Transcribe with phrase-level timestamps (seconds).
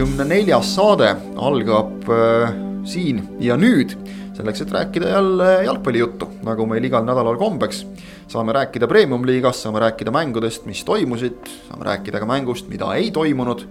[0.00, 2.52] saja kolmekümne neljas saade algab äh,
[2.88, 3.92] siin ja nüüd
[4.32, 7.84] selleks, et rääkida jälle jalgpallijuttu, nagu meil igal nädalal kombeks.
[8.28, 11.36] saame rääkida premium-liigast, saame rääkida mängudest, mis toimusid,
[11.68, 13.66] saame rääkida ka mängust, mida ei toimunud.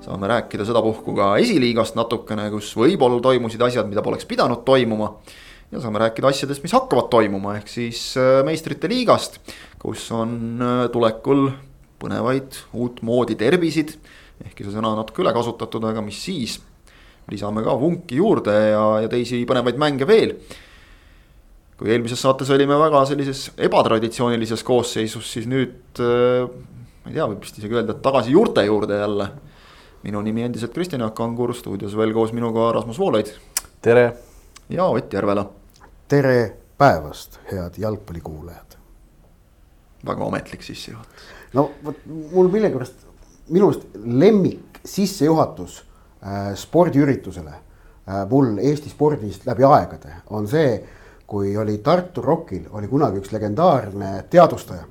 [0.00, 5.16] saame rääkida sedapuhku ka esiliigast natukene, kus võib-olla toimusid asjad, mida poleks pidanud toimuma
[5.72, 9.40] ja saame rääkida asjadest, mis hakkavad toimuma, ehk siis äh, meistrite liigast,
[9.82, 11.48] kus on äh, tulekul
[11.98, 13.96] põnevaid uutmoodi terbisid.
[14.42, 16.60] Ehkki see sõna on natuke üle kasutatud, aga mis siis.
[17.30, 20.34] lisame ka vunki juurde ja, ja teisi põnevaid mänge veel.
[21.78, 26.46] kui eelmises saates olime väga sellises ebatraditsioonilises koosseisus, siis nüüd äh,
[27.04, 29.28] ma ei tea, võib vist isegi öelda, et tagasi juurte juurde jälle.
[30.04, 33.34] minu nimi endiselt Kristjan Jaak Kangur, stuudios veel koos minuga Rasmus Voolaid.
[33.82, 34.12] tere.
[34.68, 35.48] ja Ott Järvela
[36.08, 38.76] tere päevast, head jalgpallikuulajad.
[40.06, 41.24] väga ametlik sissejuhatus.
[41.52, 43.03] no vot mul millegipärast
[43.48, 45.82] minu arust lemmik sissejuhatus
[46.22, 50.78] äh, spordiüritusele äh, mul Eesti spordis läbi aegade on see,
[51.26, 54.84] kui oli Tartu Rockil oli kunagi üks legendaarne teadustaja.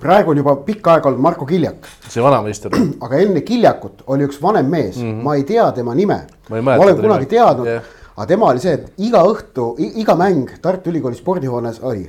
[0.00, 1.86] praegu on juba pikka aega olnud Marko Kiljak.
[2.08, 2.72] see vanameister.
[3.04, 5.22] aga enne Kiljakut oli üks vanem mees mm, -hmm.
[5.22, 6.26] ma ei tea tema nime.
[6.50, 7.34] ma, ma olen kunagi nime.
[7.36, 7.82] teadnud yeah
[8.20, 12.04] aga tema oli see, et iga õhtu, iga mäng Tartu Ülikooli spordihoones oli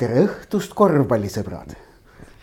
[0.00, 1.74] tere õhtust, korvpallisõbrad.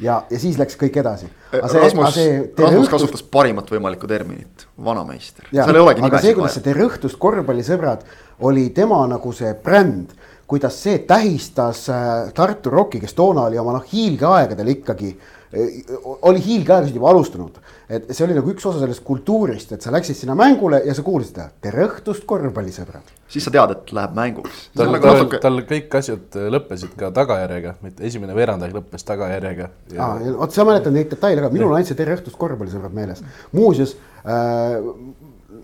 [0.02, 1.30] Ja, ja siis läks kõik edasi.
[1.52, 2.18] Rasmus, Rasmus
[2.58, 2.92] õhtust...
[2.96, 5.48] kasutas parimat võimalikku terminit, vanameister.
[5.52, 6.40] seal ei olegi nimesid vaja.
[6.40, 8.06] kuidas see tere õhtust, korvpallisõbrad
[8.48, 10.18] oli tema nagu see bränd
[10.52, 16.42] kuidas see tähistas äh, Tartu Rocki, kes toona oli oma noh, hiilgeaegadel ikkagi äh, oli
[16.44, 17.58] hiilgeaegasid juba alustanud.
[17.92, 21.04] et see oli nagu üks osa sellest kultuurist, et sa läksid sinna mängule ja sa
[21.04, 23.12] kuulsid seda, tere õhtust, korvpallisõbrad.
[23.32, 24.62] siis sa tead, et läheb mänguks.
[24.78, 25.42] tal, tal, natuke...
[25.44, 30.14] tal kõik asjad lõppesid ka tagajärjega, mitte esimene veerandaeg lõppes tagajärjega ja....
[30.40, 33.24] vot sa mäletad neid detaile ka, minul on ainult see tere õhtust, korvpallisõbrad meeles.
[33.52, 34.80] muuseas äh,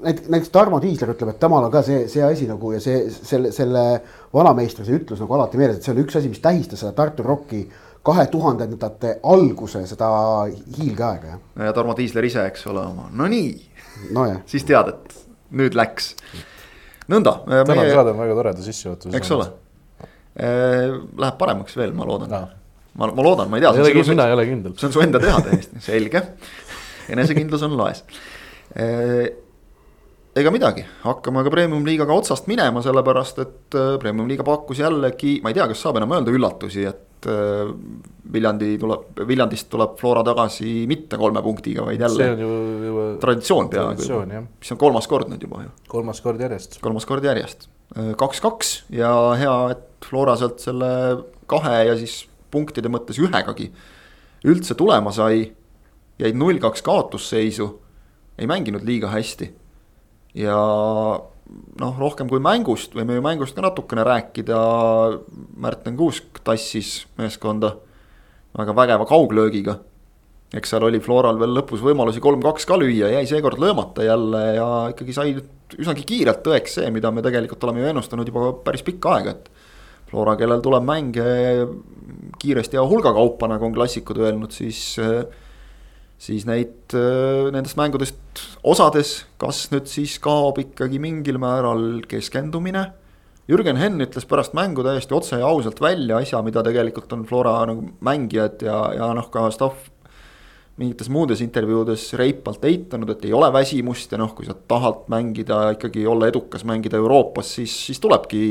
[0.03, 3.51] näiteks, Tarmo Tiisler ütleb, et temal on ka see, see asi nagu ja see, selle,
[3.55, 3.83] selle
[4.35, 7.25] vanameistri see ütlus nagu alati meeles, et see oli üks asi, mis tähistas seda Tartu
[7.25, 7.63] Rocki
[8.05, 10.09] kahe tuhandendate alguse seda
[10.49, 11.39] hiilgeaega, jah.
[11.67, 13.49] ja Tarmo Tiisler ise, eks ole, oma, no nii
[14.15, 14.27] no.
[14.51, 15.17] siis tead, et
[15.57, 16.13] nüüd läks.
[17.11, 17.39] nõnda.
[17.47, 17.95] tänane meie...
[17.95, 19.15] saade on väga toreda sissejuhatus.
[19.17, 19.49] eks ole.
[20.37, 22.43] Läheb paremaks veel, ma loodan no..
[22.99, 24.03] ma, ma loodan, ma ei tea.
[24.11, 24.77] mina ei ole kindel.
[24.77, 26.23] see on su enda teha täiesti, selge.
[27.09, 28.03] enesekindlus on laes
[30.37, 35.65] ega midagi, hakkame ka premium-liigaga otsast minema, sellepärast et premium-liiga pakkus jällegi, ma ei tea,
[35.71, 37.71] kas saab enam öelda üllatusi, et et äh,
[38.33, 42.23] Viljandi tuleb, Viljandist tuleb Flora tagasi mitte kolme punktiga, vaid jälle.
[42.23, 42.49] see on ju
[42.85, 43.05] juba.
[43.21, 45.73] traditsioon peaaegu, mis on kolmas kord nüüd juba ju.
[45.87, 46.79] kolmas kord järjest.
[46.83, 50.89] kolmas kord järjest, äh, kaks-kaks ja hea, et Flora sealt selle
[51.49, 53.71] kahe ja siis punktide mõttes ühegagi
[54.47, 55.53] üldse tulema sai.
[56.17, 57.67] jäid null-kaks kaotusseisu,
[58.41, 59.51] ei mänginud liiga hästi
[60.33, 60.57] ja
[61.81, 64.57] noh, rohkem kui mängust, võime ju mängust ka natukene rääkida.
[65.63, 67.75] Märten Kuusk tassis meeskonda
[68.57, 69.79] väga vägeva kauglöögiga.
[70.55, 74.67] eks seal oli Floral veel lõpus võimalusi kolm-kaks ka lüüa, jäi seekord löömata jälle ja
[74.93, 75.33] ikkagi sai
[75.75, 79.49] üsnagi kiirelt tõeks see, mida me tegelikult oleme ju ennustanud juba päris pikka aega, et.
[80.07, 81.23] Flora, kellel tuleb mänge
[82.39, 84.95] kiiresti ja hulga kaupa, nagu on klassikud öelnud, siis
[86.21, 92.87] siis neid, äh, nendest mängudest osades, kas nüüd siis kaob ikkagi mingil määral keskendumine.
[93.47, 97.61] Jürgen Henn ütles pärast mängu täiesti otse ja ausalt välja asja, mida tegelikult on Flora
[97.69, 99.87] nagu mängijad ja, ja noh, ka staff
[100.77, 105.61] mingites muudes intervjuudes reipalt eitanud, et ei ole väsimust ja noh, kui sa tahad mängida,
[105.77, 108.41] ikkagi olla edukas, mängida Euroopas, siis, siis tulebki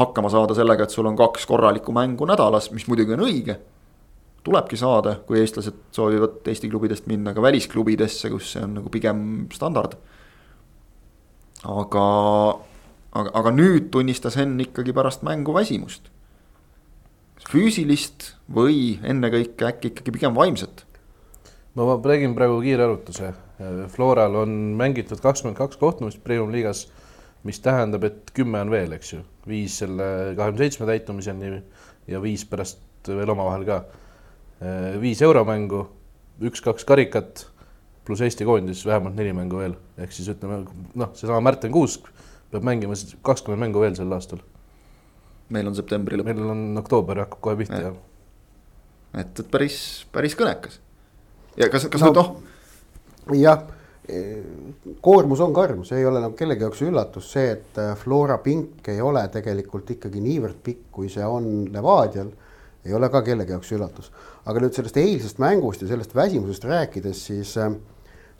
[0.00, 3.60] hakkama saada sellega, et sul on kaks korralikku mängu nädalas, mis muidugi on õige
[4.46, 9.46] tulebki saada, kui eestlased soovivad Eesti klubidest minna ka välisklubidesse, kus see on nagu pigem
[9.54, 9.96] standard.
[11.62, 12.06] aga,
[13.14, 16.10] aga, aga nüüd tunnistas Henn ikkagi pärast mängu väsimust.
[17.50, 20.84] füüsilist või ennekõike äkki ikkagi pigem vaimset?
[21.74, 23.32] ma tegin praegu kiire arvutuse.
[23.94, 26.88] Floral on mängitud kakskümmend kaks kohtumist Premium-liigas,
[27.46, 31.62] mis tähendab, et kümme on veel, eks ju, viis selle kahekümne seitsme täitumiseni
[32.10, 33.78] ja viis pärast veel omavahel ka
[35.02, 35.86] viis euromängu,
[36.42, 37.46] üks-kaks karikat,
[38.06, 40.62] pluss Eesti koondis vähemalt neli mängu veel, ehk siis ütleme
[40.98, 42.08] noh, seesama Märten Kuusk
[42.52, 44.42] peab mängima siis kakskümmend mängu veel sel aastal.
[45.52, 46.30] meil on septembri lõpp.
[46.30, 48.00] meil on oktoober hakkab kohe pihta, jah.
[49.14, 49.78] et, et päris,
[50.12, 50.80] päris kõnekas.
[51.56, 52.34] ja kas, kas no, noh.
[53.38, 53.64] jah,
[55.00, 59.00] koormus on karm, see ei ole nagu kellegi jaoks üllatus, see, et Flora pink ei
[59.00, 62.32] ole tegelikult ikkagi niivõrd pikk, kui see on Levadial
[62.84, 64.10] ei ole ka kellegi jaoks üllatus.
[64.44, 67.72] aga nüüd sellest eilsest mängust ja sellest väsimusest rääkides, siis äh,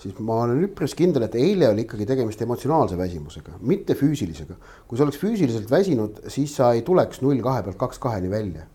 [0.02, 4.56] siis ma olen üpris kindel, et eile oli ikkagi tegemist emotsionaalse väsimusega, mitte füüsilisega.
[4.88, 8.66] kui sa oleks füüsiliselt väsinud, siis sa ei tuleks null kahe pealt kaks kaheni välja.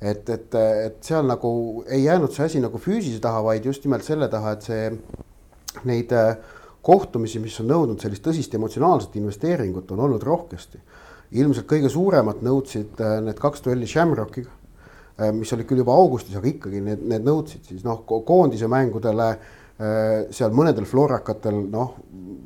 [0.00, 4.06] et, et, et seal nagu ei jäänud see asi nagu füüsilise taha, vaid just nimelt
[4.06, 4.92] selle taha, et see,
[5.88, 6.36] neid äh,
[6.86, 10.78] kohtumisi, mis on nõudnud sellist tõsist emotsionaalset investeeringut, on olnud rohkesti.
[11.32, 14.54] ilmselt kõige suuremat nõudsid äh, need kaks duelli Shamrockiga,
[15.34, 19.32] mis olid küll juba augustis, aga ikkagi need, need nõudsid siis noh, koondise mängudele
[19.78, 21.92] Äh, seal mõnedel florakatel noh,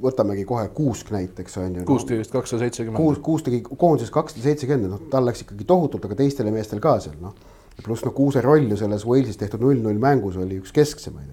[0.05, 1.85] võtamegi kohe Kuusk näiteks on ju.
[1.89, 2.99] Kuusk tegi vist kakssada seitsekümmend.
[3.01, 6.99] Kuus, Kuus tegi koondises kakssada seitsekümmend, noh tal läks ikkagi tohutult, aga teistele meestel ka
[7.01, 7.33] seal noh.
[7.81, 11.33] pluss noh, Kuuse roll ju selles Walesis tehtud null-null mängus oli üks kesksemaid.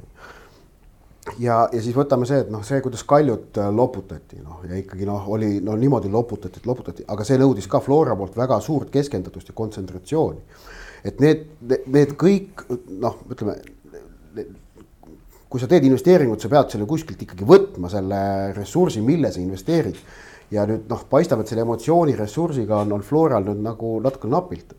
[1.35, 5.03] ja, ja siis võtame see, et noh, see, kuidas Kaljut äh, loputati, noh ja ikkagi
[5.09, 8.87] noh, oli no niimoodi loputati, et loputati, aga see nõudis ka Flora poolt väga suurt
[8.95, 10.47] keskendatust ja kontsentratsiooni.
[11.05, 11.45] Et need,
[11.87, 12.65] need kõik
[12.99, 13.59] noh, ütleme
[15.49, 18.21] kui sa teed investeeringut, sa pead selle kuskilt ikkagi võtma, selle
[18.53, 20.01] ressursi, mille sa investeerid.
[20.49, 24.73] ja nüüd noh, paistab, et selle emotsiooniressursiga on, on Floral nüüd nagu natuke napilt.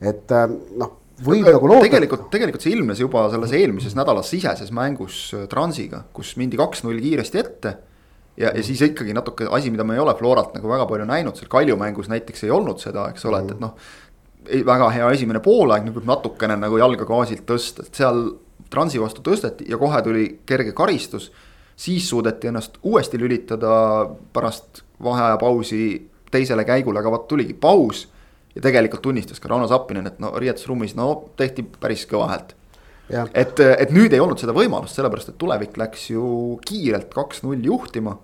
[0.00, 0.46] et äh,
[0.78, 1.86] noh, võib nagu loota.
[1.86, 7.02] tegelikult, tegelikult see ilmnes juba selles eelmises nädalas siseses mängus äh, Transiga, kus mindi kaks-null
[7.02, 7.74] kiiresti ette
[8.36, 11.38] ja, ja siis ikkagi natuke asi, mida me ei ole Floralt nagu väga palju näinud,
[11.38, 13.74] seal Kalju mängus näiteks ei olnud seda, eks ole, et, et noh.
[14.66, 18.24] Väga hea esimene poolaeg, nüüd võib natukene nagu jalga gaasilt tõsta, et seal
[18.72, 21.32] transi vastu tõsteti ja kohe tuli kerge karistus.
[21.76, 28.08] siis suudeti ennast uuesti lülitada pärast vaheaja pausi teisele käigule, aga vot tuligi paus.
[28.54, 32.54] ja tegelikult tunnistas ka Rauno Sappinen, et no riietusruumis no tehti päris kõva häält.
[33.34, 38.18] et, et nüüd ei olnud seda võimalust, sellepärast et tulevik läks ju kiirelt kaks-null juhtima.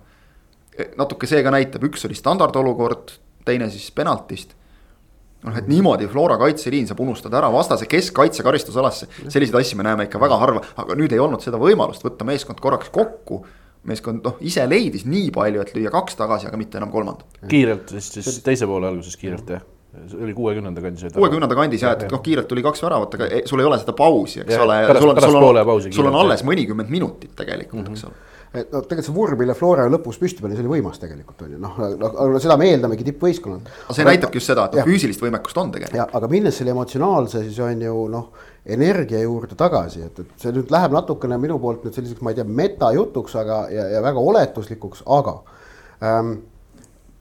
[0.97, 4.58] natuke see ka näitab, üks oli standardolukord, teine siis penaltist
[5.45, 10.09] noh, et niimoodi Flora kaitseliin saab unustada ära vastase keskkaitse karistusalasse, selliseid asju me näeme
[10.09, 13.45] ikka väga harva, aga nüüd ei olnud seda võimalust võtta meeskond korraks kokku.
[13.89, 17.39] meeskond noh, ise leidis nii palju, et lüüa kaks tagasi, aga mitte enam kolmandat.
[17.47, 21.13] kiirelt vist siis teise poole alguses kiirelt jah see oli kuuekümnenda kandis.
[21.15, 24.43] kuuekümnenda kandis jah, et noh, kiirelt tuli kaks väravat, aga sul ei ole seda pausi,
[24.43, 24.75] eks ja, ole.
[24.99, 27.97] sul on, sul on, sul on alles mõnikümmend minutit tegelikult mm, -hmm.
[27.97, 31.01] eks ole et noh, tegelikult see vurm, mille Flora lõpus püsti pani, see oli võimas
[31.01, 31.75] tegelikult on ju noh,
[32.09, 33.69] aga seda me eeldamegi tippvõistkonnalt.
[33.93, 36.15] see näitabki just seda, et noh, füüsilist võimekust on tegelikult.
[36.17, 38.31] aga minnes selle emotsionaalse, siis on ju noh,
[38.65, 42.39] energia juurde tagasi, et, et see nüüd läheb natukene minu poolt nüüd selliseks, ma ei
[42.39, 45.37] tea, metajutuks, aga ja, ja väga oletuslikuks, aga
[46.05, 46.39] ähm,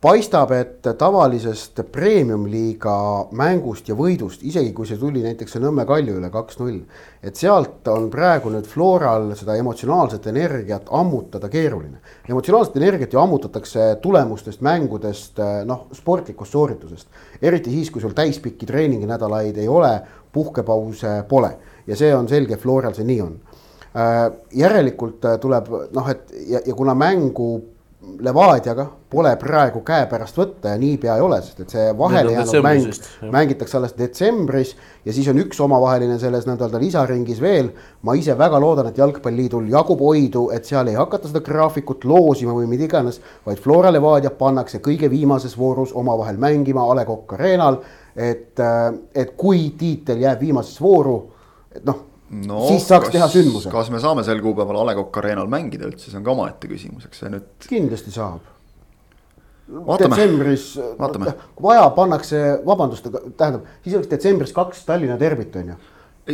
[0.01, 2.93] paistab, et tavalisest premium-liiga
[3.35, 6.77] mängust ja võidust, isegi kui see tuli näiteks Nõmme Kalju üle kaks-null,
[7.23, 11.99] et sealt on praegu nüüd Floral seda emotsionaalset energiat ammutada keeruline.
[12.29, 17.09] emotsionaalset energiat ju ammutatakse tulemustest, mängudest, noh, sportlikust sooritusest.
[17.43, 20.01] eriti siis, kui sul täispikki treeninginädalaid ei ole,
[20.33, 21.57] puhkepause pole
[21.87, 23.35] ja see on selge, Floral see nii on.
[23.99, 27.78] Äh, järelikult tuleb noh, et ja, ja kuna mängu
[28.19, 33.31] Levadiaga pole praegu käepärast võtta ja niipea ei ole, sest et see vahele jäänud mäng
[33.33, 34.75] mängitakse alles detsembris
[35.07, 37.71] ja siis on üks omavaheline selles nii-öelda lisaringis veel.
[38.03, 42.57] ma ise väga loodan, et Jalgpalliliidul jagub oidu, et seal ei hakata seda graafikut loosima
[42.57, 47.39] või mida iganes, vaid Flora Levadia pannakse kõige viimases voorus omavahel mängima A Le Coq
[47.39, 47.81] Arena'l.
[48.17, 48.61] et,
[49.15, 51.21] et kui tiitel jääb viimasesse vooru,
[51.71, 53.73] et noh no, siis saaks kas, teha sündmuse.
[53.73, 56.71] kas me saame sel kuupäeval A Le Coq Arena'l mängida üldse, see on ka omaette
[56.71, 57.51] küsimus, eks see nüüd.
[57.69, 58.55] kindlasti saab.
[59.69, 65.81] detsembris, kui vaja, pannakse, vabandust, tähendab, siis oleks detsembris kaks Tallinna derbit on ju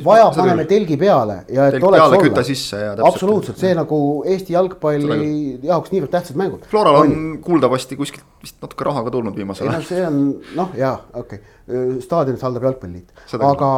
[0.03, 3.07] vaja, paneme telgi peale ja et telg oleks peale, küta sisse ja täpselt.
[3.11, 3.99] absoluutselt, see nagu
[4.31, 5.29] Eesti jalgpalli
[5.67, 6.65] jaoks niivõrd tähtsad mängud.
[6.71, 9.87] Floral on, on kuuldavasti kuskilt vist natuke raha ka tulnud viimasel ajal.
[9.87, 10.19] see on
[10.59, 13.71] noh, jaa, okei okay., staadionit haldab jalgpalliliit, aga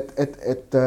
[0.00, 0.78] et, et, et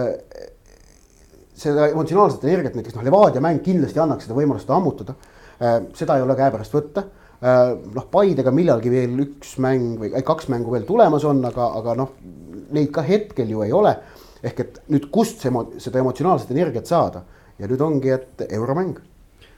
[1.57, 5.15] seda emotsionaalset energiat, näiteks noh, Levadia mäng kindlasti annaks seda võimalust ammutada.
[5.57, 7.03] Äh, seda ei ole käepärast võtta.
[7.37, 11.97] Äh, noh, Paidega millalgi veel üks mäng või kaks mängu veel tulemas on, aga, aga
[11.97, 12.13] noh,
[12.73, 13.97] neid ka hetkel ju ei ole.
[14.45, 15.49] ehk et nüüd, kust see,
[15.81, 17.23] seda emotsionaalset energiat saada
[17.57, 18.99] ja nüüd ongi, et euromäng.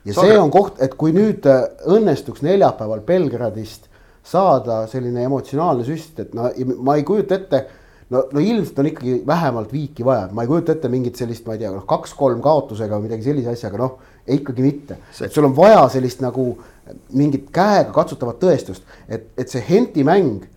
[0.05, 0.29] ja Saage.
[0.29, 3.89] see on koht, et kui nüüd äh, õnnestuks neljapäeval Belgradist
[4.23, 6.47] saada selline emotsionaalne süst, et no
[6.85, 7.65] ma ei kujuta ette
[8.09, 11.55] no, no ilmselt on ikkagi vähemalt viiki vaja, ma ei kujuta ette mingit sellist, ma
[11.55, 13.97] ei tea, noh, kaks-kolm kaotusega või midagi sellise asjaga, noh,
[14.29, 14.99] ikkagi mitte.
[15.25, 16.51] et sul on vaja sellist nagu
[17.17, 20.47] mingit käega katsutavat tõestust, et, et see Henti mäng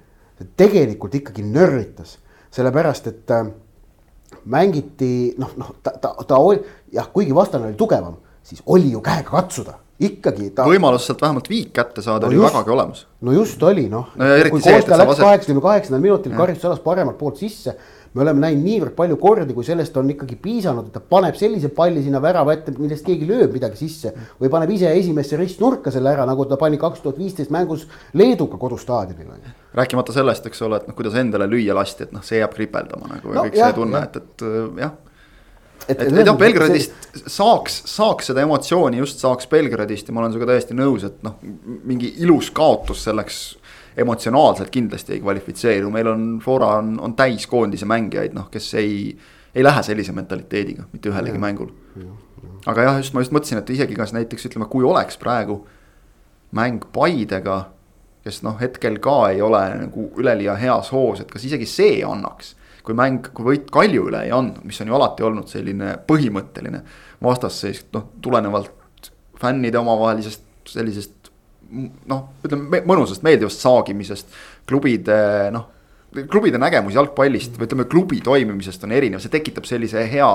[0.59, 2.16] tegelikult ikkagi nörritas,
[2.52, 3.47] sellepärast et äh,
[4.44, 6.61] mängiti noh, noh, ta, ta, ta oli
[6.92, 9.78] jah, kuigi vastane oli tugevam, siis oli ju käega katsuda
[10.09, 10.66] ikkagi ta.
[10.68, 13.06] võimalus sealt vähemalt viik kätte saada no oli just, vägagi olemas.
[13.21, 14.30] no just oli noh no.
[14.50, 17.76] kui Kosta läks kaheksakümne kaheksandal minutil karistusalas paremalt poolt sisse.
[18.14, 21.71] me oleme näinud niivõrd palju kordi, kui sellest on ikkagi piisanud, et ta paneb sellise
[21.73, 24.12] palli sinna värava ette, millest keegi lööb midagi sisse.
[24.40, 28.61] või paneb ise esimesse ristnurka selle ära, nagu ta pani kaks tuhat viisteist mängus Leeduga
[28.61, 29.32] kodustaadionil
[29.73, 33.09] rääkimata sellest, eks ole, et noh, kuidas endale lüüa lasti, et noh, see jääb kripeldama
[33.14, 34.44] nagu ja no, kõik jah, see tunne, et, et
[34.82, 34.92] jah
[35.88, 37.24] et, et, et jah, Belgradist see...
[37.36, 41.38] saaks, saaks seda emotsiooni just saaks Belgradist ja ma olen sinuga täiesti nõus, et noh,
[41.88, 43.42] mingi ilus kaotus selleks
[44.02, 49.12] emotsionaalselt kindlasti ei kvalifitseeru, meil on, Flora on, on täis koondise mängijaid, noh, kes ei,
[49.54, 51.74] ei lähe sellise mentaliteediga mitte ühelegi ja, mängul.
[52.66, 55.60] aga jah, just ma just mõtlesin, et isegi kas näiteks ütleme, kui oleks praegu
[56.56, 57.66] mäng Paidega,
[58.24, 62.54] kes noh, hetkel ka ei ole nagu üleliia heas hoos, et kas isegi see annaks
[62.82, 66.82] kui mäng, kui võit Kalju üle ei andnud, mis on ju alati olnud selline põhimõtteline
[67.22, 69.12] vastasseis, noh tulenevalt
[69.42, 71.30] fännide omavahelisest sellisest
[72.10, 74.34] noh, ütleme mõnusast meeldivast saagimisest,
[74.68, 75.16] klubide
[75.54, 75.70] noh
[76.12, 80.28] klubide nägemus jalgpallist või ütleme, klubi toimimisest on erinev, see tekitab sellise hea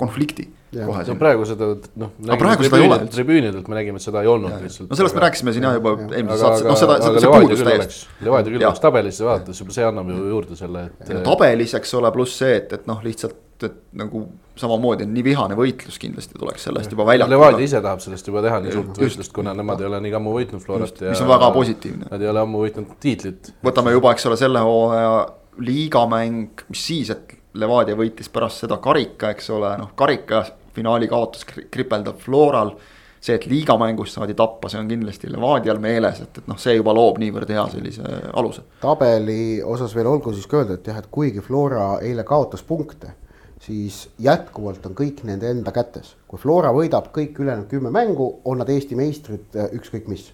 [0.00, 0.46] konflikti.
[0.76, 2.12] no praegu seda noh.
[2.38, 2.98] praegu seda ei ole.
[3.10, 4.90] tribüünidelt me nägime, et seda ei olnud lihtsalt.
[4.90, 8.02] no sellest me rääkisime siin jah juba eelmises saates, noh seda, see, see puudus täiesti.
[8.26, 11.16] Levadia küll oleks tabelisse vaadates juba see annab ju juurde selle, et.
[11.26, 14.22] tabelis, eks ole, pluss see, et, et noh, lihtsalt, et nagu
[14.60, 17.36] samamoodi on nii vihane võitlus kindlasti tuleks sellest juba väljakule.
[17.36, 20.36] Levadia ise tahab sellest juba teha nii suurt võistlust, kuna nemad ei ole nii ammu
[20.36, 21.02] võitnud Florat.
[21.08, 22.08] mis on väga positiivne.
[22.12, 23.52] Nad ei ole ammu võitnud tiitlit.
[23.64, 25.12] võtame juba, eks ole, selle hooaja
[25.60, 31.46] liigamäng, mis siis, et Levadia võitis pärast seda karika, eks ole, noh karika finaali kaotus
[31.70, 32.74] kripeldab Floral.
[33.20, 36.94] see, et liigamängus saadi tappa, see on kindlasti Levadial meeles, et, et noh, see juba
[36.96, 38.02] loob niivõrd hea sellise
[38.32, 38.62] aluse.
[38.80, 43.12] tabeli osas veel olgu siis ka öelda, et jah, et kuigi Flora eile kaotas punkte
[43.60, 46.14] siis jätkuvalt on kõik nende enda kätes.
[46.28, 50.30] kui Flora võidab kõik ülejäänud kümme mängu, on nad Eesti meistrid äh, ükskõik mis.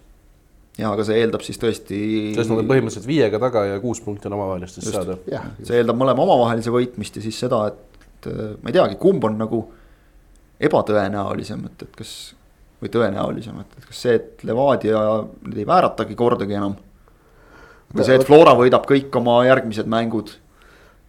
[0.76, 1.98] Ja aga see eeldab siis tõesti.
[2.36, 5.18] sest nad on põhimõtteliselt viiega taga ja kuus punkti on omavahelistest saada.
[5.62, 8.30] see eeldab mõlema omavahelise võitmist ja siis seda, et
[8.60, 9.62] ma ei teagi, kumb on nagu
[10.66, 12.16] ebatõenäolisem, et, et kas.
[12.82, 16.76] või tõenäolisem, et, et kas see, et Levadia nüüd ei vääratagi kordagi enam.
[17.94, 20.36] või see, et Flora võidab kõik oma järgmised mängud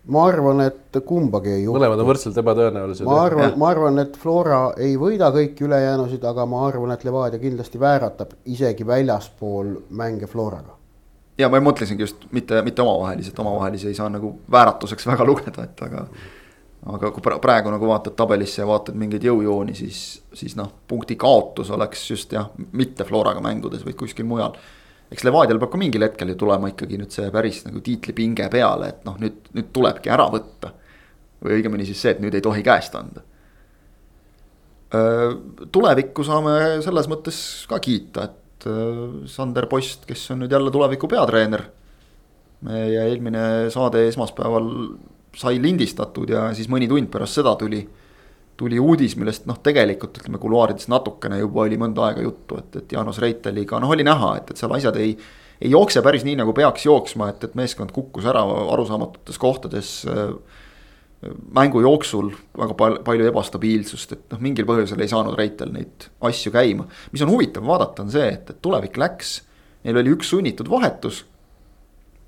[0.07, 1.79] ma arvan, et kumbagi ei juhtu.
[1.79, 3.07] mõlemad on võrdselt ebatõenäolised.
[3.07, 7.39] ma arvan, ma arvan, et Flora ei võida kõiki ülejäänusid, aga ma arvan, et Levadia
[7.41, 10.77] kindlasti vääratab isegi väljaspool mänge Floraga.
[11.37, 15.63] ja ma mõtlesingi just mitte, mitte omavahelisi, et omavahelisi ei saa nagu vääratuseks väga lugeda,
[15.63, 16.07] et aga.
[16.87, 21.71] aga kui praegu nagu vaatad tabelisse ja vaatad mingeid jõujooni, siis, siis noh, punkti kaotus
[21.71, 24.55] oleks just jah, mitte Floraga mängudes, vaid kuskil mujal
[25.11, 28.91] eks Levadial peab ka mingil hetkel ju tulema ikkagi nüüd see päris nagu tiitlipinge peale,
[28.91, 30.73] et noh, nüüd, nüüd tulebki ära võtta.
[31.43, 33.21] või õigemini siis see, et nüüd ei tohi käest anda.
[35.71, 38.67] tulevikku saame selles mõttes ka kiita, et
[39.29, 41.67] Sander Post, kes on nüüd jälle tuleviku peatreener.
[42.61, 44.71] meie eelmine saade esmaspäeval
[45.37, 47.83] sai lindistatud ja siis mõni tund pärast seda tuli
[48.57, 52.95] tuli uudis, millest noh, tegelikult ütleme kuluaarides natukene juba oli mõnda aega juttu, et, et
[52.97, 55.13] Jaanus Reiteliga noh, oli näha, et, et seal asjad ei.
[55.61, 60.33] ei jookse päris nii, nagu peaks jooksma, et, et meeskond kukkus ära arusaamatutes kohtades äh,.
[61.53, 66.51] mängu jooksul väga pal palju ebastabiilsust, et noh, mingil põhjusel ei saanud Reitel neid asju
[66.53, 66.85] käima.
[67.11, 69.39] mis on huvitav vaadata, on see, et, et tulevik läks,
[69.85, 71.23] neil oli üks sunnitud vahetus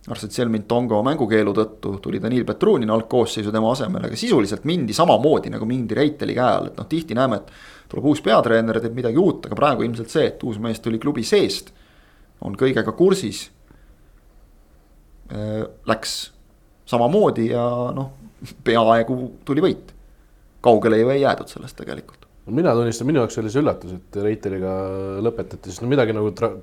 [0.08, 5.52] Arset Selmin Tongo mängukeelu tõttu tuli Danil Petrunin algkoosseisu tema asemele, aga sisuliselt mindi samamoodi
[5.52, 7.52] nagu mindi Reiteli käe all, et noh, tihti näeme, et.
[7.90, 11.26] tuleb uus peatreener, teeb midagi uut, aga praegu ilmselt see, et uus mees tuli klubi
[11.28, 11.74] seest.
[12.42, 13.50] on kõigega kursis.
[15.34, 16.32] Äh, läks
[16.88, 18.14] samamoodi ja noh,
[18.64, 19.96] peaaegu tuli võit.
[20.62, 22.26] kaugele ju ei jäädud sellest tegelikult.
[22.46, 24.72] mina tunnistan, minu jaoks oli see üllatus, et Reiteliga
[25.22, 26.56] lõpetati, sest no midagi nagu tra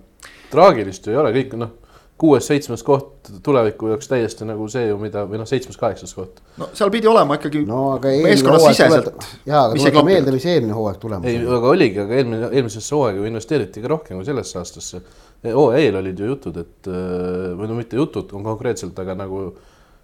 [0.50, 1.85] traagilist ju ei ole, kõik noh
[2.20, 6.40] kuues-seitsmes koht tuleviku jaoks täiesti nagu see ju, mida või noh, seitsmes-kaheksas koht.
[6.56, 9.26] no seal pidi olema ikkagi no, meeskonnasiseselt.
[9.44, 11.42] jaa, aga tuleb meelde, mis eelmine hooaeg tulemus oli.
[11.42, 15.02] ei, aga oligi, aga eelmine, eelmisesse hooaega ju investeeriti ka rohkem kui sellesse aastasse.
[15.46, 19.42] OE-l olid ju jutud, et või no mitte jutud konkreetselt, aga nagu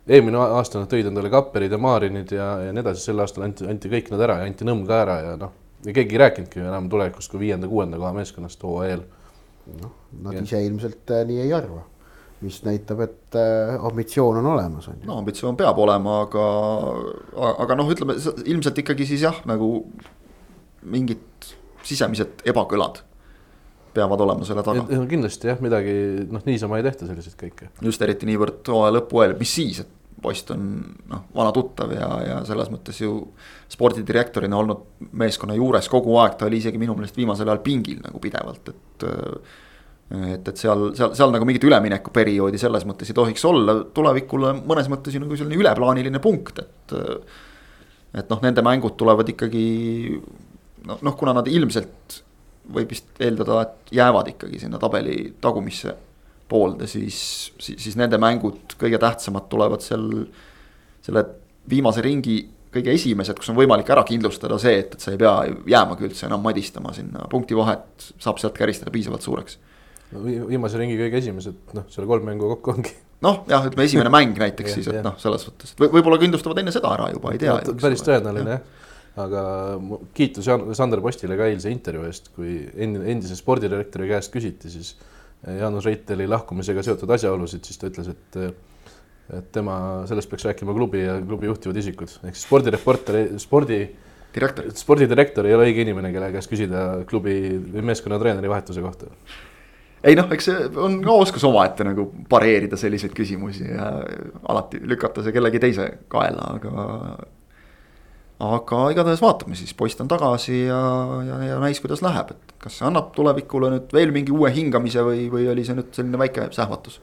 [0.07, 3.65] eelmine aasta nad tõid endale Kapperid ja Maarinid ja, ja nii edasi, sel aastal anti,
[3.71, 5.55] anti kõik nad ära ja anti Nõmm ka ära ja noh,
[5.87, 9.07] ja keegi ei rääkinudki enam tulevikust kui viienda-kuuenda koha meeskonnast OE-l.
[9.81, 10.45] noh, nad ja.
[10.45, 11.87] ise ilmselt äh, nii ei arva
[12.43, 15.09] mis näitab, et äh, ambitsioon on olemas, on ju.
[15.09, 16.49] no ambitsioon peab olema, aga,
[17.65, 19.73] aga noh, ütleme ilmselt ikkagi siis jah, nagu
[20.83, 21.53] mingid
[21.87, 23.03] sisemised ebakõlad
[23.93, 24.85] peavad olema selle taga.
[24.89, 25.95] no kindlasti jah, midagi
[26.33, 27.73] noh, niisama ei tehta selliseid kõike.
[27.85, 30.69] just eriti niivõrd hooaja lõpuajal, mis siis, et post on
[31.11, 33.17] noh, vana tuttav ja, ja selles mõttes ju
[33.73, 38.23] spordidirektorina olnud meeskonna juures kogu aeg, ta oli isegi minu meelest viimasel ajal pingil nagu
[38.23, 39.07] pidevalt, et
[40.13, 44.91] et, et seal, seal, seal nagu mingit üleminekuperioodi selles mõttes ei tohiks olla, tulevikule mõnes
[44.93, 46.97] mõttes ju nagu selline üleplaaniline punkt, et.
[48.21, 49.67] et noh, nende mängud tulevad ikkagi
[50.87, 52.23] noh, noh, kuna nad ilmselt
[52.73, 55.95] võib vist eeldada, et jäävad ikkagi sinna tabeli tagumisse
[56.49, 57.19] poolde, siis,
[57.59, 60.05] siis, siis nende mängud, kõige tähtsamad tulevad seal
[61.03, 61.25] selle
[61.71, 62.37] viimase ringi
[62.73, 65.33] kõige esimesed, kus on võimalik ära kindlustada see, et, et sa ei pea
[65.75, 69.59] jäämagi üldse enam madistama sinna, punktivahet saab sealt käristada piisavalt suureks.
[70.13, 72.95] Viimase ringi kõige esimesed, noh, selle kolm mängu kokku ongi.
[73.25, 76.75] noh, jah, ütleme esimene mäng näiteks siis, et noh, selles suhtes, et võib-olla kindlustavad enne
[76.75, 77.59] seda ära juba, ei tea.
[77.81, 78.81] päris tõenäoline jah
[79.21, 79.43] aga
[80.17, 84.95] kiitus Sander Postile ka eilse intervjuu eest, kui endise spordidirektori käest küsiti siis
[85.43, 88.39] Jaanus Reiteli lahkumisega seotud asjaolusid, siis ta ütles, et
[89.33, 89.75] et tema,
[90.09, 93.79] sellest peaks rääkima klubi ja klubi juhtivad isikud, ehk siis spordireporter, spordi.
[94.35, 94.67] direktor.
[94.77, 99.09] spordidirektor ei ole õige inimene, kelle käest küsida klubi või meeskonna treeneri vahetuse kohta.
[100.03, 103.93] Ei noh, eks see on ka oskus omaette nagu pareerida selliseid küsimusi ja
[104.51, 106.89] alati lükata see kellegi teise kaela, aga.
[108.43, 110.83] aga igatahes vaatame siis, poiss on tagasi ja,
[111.29, 115.07] ja, ja näis, kuidas läheb, et kas see annab tulevikule nüüd veel mingi uue hingamise
[115.07, 117.01] või, või oli see nüüd selline väike sähvatus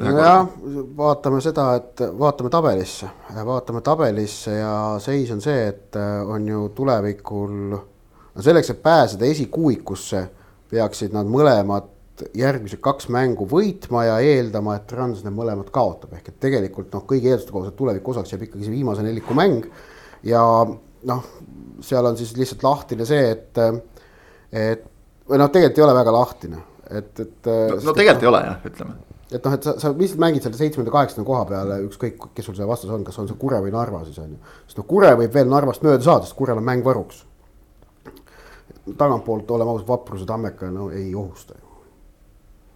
[0.00, 0.46] nojah,
[0.96, 3.08] vaatame seda, et vaatame tabelisse,
[3.44, 9.28] vaatame tabelisse ja seis on see, et äh, on ju tulevikul, no selleks, et pääseda
[9.28, 10.24] esikuuikusse,
[10.72, 11.90] peaksid nad mõlemad
[12.36, 17.04] järgmised kaks mängu võitma ja eeldama, et Trans need mõlemad kaotab, ehk et tegelikult noh,
[17.08, 19.68] kõigi eelduste kohaselt tuleviku osaks jääb ikkagi see viimase neliku mäng.
[20.26, 20.42] ja
[21.08, 21.30] noh,
[21.82, 23.62] seal on siis lihtsalt lahtine see, et,
[24.52, 24.84] et
[25.28, 27.48] või noh, tegelikult ei ole väga lahtine, et, et.
[27.48, 29.00] no, no tegelikult ei ole jah, ütleme
[29.32, 32.56] et noh, et sa, sa lihtsalt mängid selle seitsmenda, kaheksanda koha peale, ükskõik, kes sul
[32.58, 34.54] see vastas on, kas on see Kure või Narva siis on ju.
[34.68, 37.24] sest noh, Kure võib veel Narvast mööda saada, sest Kurel on mäng varuks.
[38.98, 41.71] tagantpoolt, oleme ausad, Vapruse Tammeka no ei ohusta ju.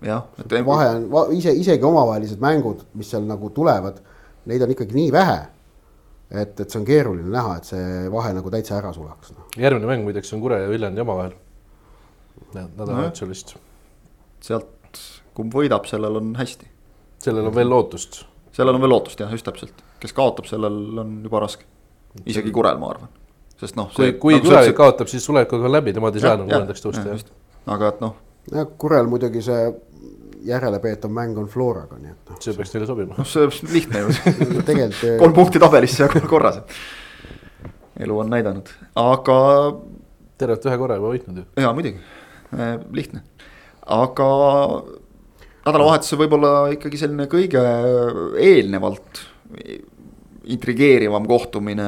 [0.04, 0.26] Jah.
[0.66, 4.00] vahe on va, ise, isegi omavahelised mängud, mis seal nagu tulevad,
[4.46, 5.40] neid on ikkagi nii vähe.
[6.30, 9.46] et, et see on keeruline näha, et see vahe nagu täitsa ära sulaks no..
[9.56, 11.36] järgmine mäng muideks on Kure ja Viljandi omavahel.
[12.54, 13.54] nädalavahetusel vist.
[14.42, 14.72] sealt
[15.36, 16.68] kumb võidab, sellel on hästi.
[17.22, 18.24] sellel on veel lootust.
[18.56, 21.66] sellel on veel lootust jah, just täpselt, kes kaotab, sellel on juba raske.
[22.24, 23.10] isegi Kurel, ma arvan,
[23.60, 23.90] sest noh.
[23.96, 27.36] kui, kui nagu tulevik kaotab, siis tulevikuga on läbi, nemad ei saa enam kolmandaks tõusta.
[27.76, 28.16] aga et noh.
[28.52, 29.68] jah, Kurel muidugi see
[30.44, 32.40] järelepeetav mäng on Floraga, nii et noh.
[32.42, 33.16] see peaks teile sobima.
[33.18, 34.14] noh, see on lihtne ju
[34.70, 36.60] tegelikult kolm punkti tabelisse ja korras.
[38.00, 38.70] elu on näidanud,
[39.00, 39.38] aga.
[40.38, 41.48] tervelt ühe korra juba võitnud ju.
[41.64, 42.02] jaa, muidugi,
[43.00, 43.24] lihtne,
[43.96, 44.30] aga
[45.66, 47.62] nädalavahetusel võib-olla ikkagi selline kõige
[48.42, 49.24] eelnevalt
[50.46, 51.86] intrigeerivam kohtumine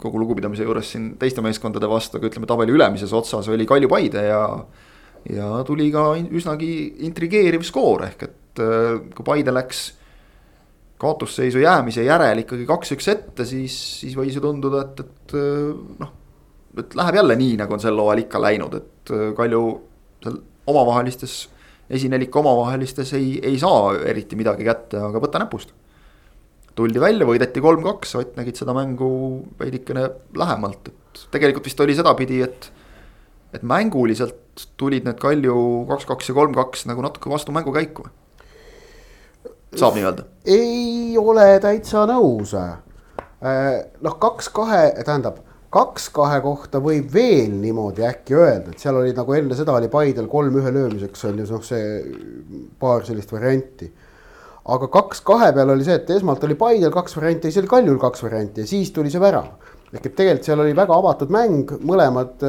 [0.00, 4.24] kogu lugupidamise juures siin teiste meeskondade vastu, aga ütleme tabeli ülemises otsas oli Kalju Paide
[4.30, 4.44] ja.
[5.28, 6.70] Ja tuli ka üsnagi
[7.06, 9.90] intrigeeriv skoor, ehk et äh, kui Paide läks
[11.00, 16.16] kaotusseisu jäämise järel ikkagi kaks-üks ette, siis, siis võis ju tunduda, et, et äh, noh.
[16.80, 19.64] et läheb jälle nii, nagu on sel hooajal ikka läinud, et äh, Kalju
[20.20, 21.40] seal omavahelistes
[21.90, 25.74] esinelik omavahelistes ei, ei saa eriti midagi kätte, aga võta näpust.
[26.78, 29.10] tuldi välja, võideti kolm-kaks, Ott nägid seda mängu
[29.58, 30.06] veidikene
[30.38, 32.70] lähemalt, et tegelikult vist oli sedapidi, et.
[33.54, 35.54] Et mänguliselt tulid need Kalju
[35.88, 38.06] kaks-kaks ja kolm-kaks nagu natuke vastu mängukäiku.
[39.76, 40.26] saab nii öelda?
[40.44, 42.54] ei ole täitsa nõus.
[42.54, 48.98] Äh, noh, kaks kahe, tähendab kaks kahe kohta võib veel niimoodi äkki öelda, et seal
[48.98, 52.00] oli nagu enne seda oli Paidel kolm ühe löömiseks on ju noh, see
[52.80, 53.90] paar sellist varianti.
[54.70, 57.70] aga kaks kahe peal oli see, et esmalt oli Paidel kaks varianti ja siis oli
[57.70, 59.52] Kaljul kaks varianti ja siis tuli see värav.
[59.92, 62.44] Ehk et tegelikult seal oli väga avatud mäng, mõlemad,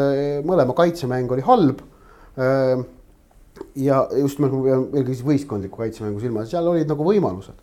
[0.47, 1.81] mõlema kaitsemäng oli halb.
[3.75, 7.57] ja just nimelt ma pean eelkõige siis võistkondliku kaitsemängu silmas, seal olid nagu võimalused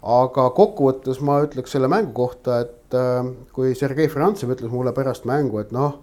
[0.00, 5.26] aga kokkuvõttes ma ütleks selle mängu kohta, et äh, kui Sergei Frantsev ütles mulle pärast
[5.28, 5.98] mängu, et noh,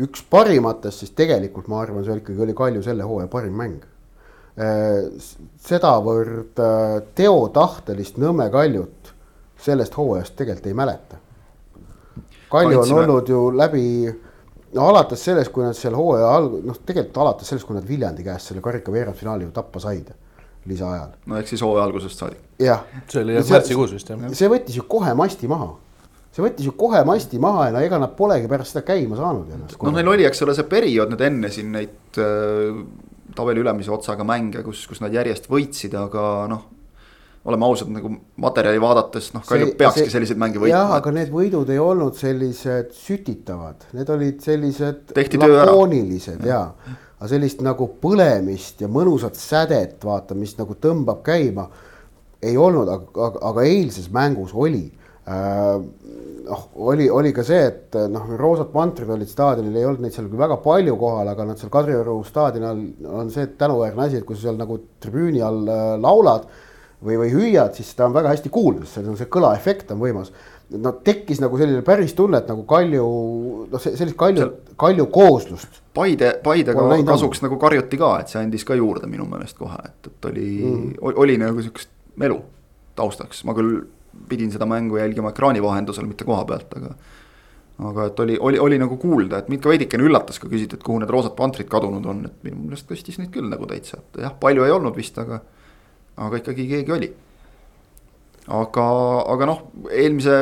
[0.00, 3.86] üks parimatest, siis tegelikult ma arvan, see ikkagi oli Kalju selle hooaja parim mäng
[5.64, 6.60] sedavõrd
[7.16, 9.12] teotahtelist Nõmme Kaljut
[9.60, 11.20] sellest hooajast tegelikult ei mäleta.
[12.50, 13.84] Kalju on olnud ju läbi,
[14.74, 18.26] no alates sellest, kui nad seal hooaja alg-, noh, tegelikult alates sellest, kui nad Viljandi
[18.26, 20.10] käest selle karika veerandfinaali ju tappa said
[20.68, 21.12] lisaajal.
[21.26, 22.40] no ehk siis hooaja algusest saadik.
[22.60, 22.82] jah.
[23.08, 24.26] see oli jah märtsikuus vist jah.
[24.36, 25.70] see võttis ju kohe masti maha.
[26.34, 29.54] see võttis ju kohe masti maha ja no ega nad polegi pärast seda käima saanud
[29.54, 29.78] ennast.
[29.80, 32.82] noh, neil oli, eks ole, see periood nüüd enne siin neid äh,
[33.36, 36.66] tabeli ülemise otsaga mänge, kus, kus nad järjest võitsid, aga noh
[37.44, 38.10] oleme ausad, nagu
[38.42, 40.74] materjali vaadates, noh, Kalju peakski see, selliseid mänge võitma.
[40.74, 46.66] jah, aga need võidud ei olnud sellised sütitavad, need olid sellised lakoonilised ja,
[47.16, 51.70] aga sellist nagu põlemist ja mõnusat sädet, vaata, mis nagu tõmbab käima,
[52.44, 54.86] ei olnud, aga, aga, eilses mängus oli.
[55.30, 55.74] Äh,
[56.46, 60.28] noh, oli, oli ka see, et noh, roosad pantrid olid staadionil, ei olnud neid seal
[60.28, 64.36] küll väga palju kohal, aga nad seal Kadrioru staadionil on see tänuväärne asi, et kui
[64.36, 66.48] sa seal nagu tribüüni all äh, laulad
[67.04, 70.00] või, või hüüad, siis seda on väga hästi kuulda, sest see on see kõlaefekt on
[70.02, 70.32] võimas.
[70.70, 73.06] no tekkis nagu selline päris tunne, et nagu Kalju,
[73.72, 75.80] noh, sellist Kalju, Kalju kooslust.
[75.94, 80.06] Paide, Paidega kasuks nagu karjuti ka, et see andis ka juurde minu meelest kohe, et,
[80.06, 82.38] et oli mm., oli nagu sihukest melu
[82.98, 83.80] taustaks, ma küll
[84.28, 86.94] pidin seda mängu jälgima ekraani vahendusel, mitte koha pealt, aga.
[87.90, 90.84] aga et oli, oli, oli nagu kuulda, et mind ka veidikene üllatas, kui küsiti, et
[90.86, 94.22] kuhu need roosad pantrid kadunud on, et minu meelest tõstis neid küll nagu täitsa, et
[94.26, 95.40] jah, palju ei olnud vist, aga.
[96.20, 97.10] Aga ikkagi keegi oli.
[98.60, 98.86] aga,
[99.34, 100.36] aga noh, eelmise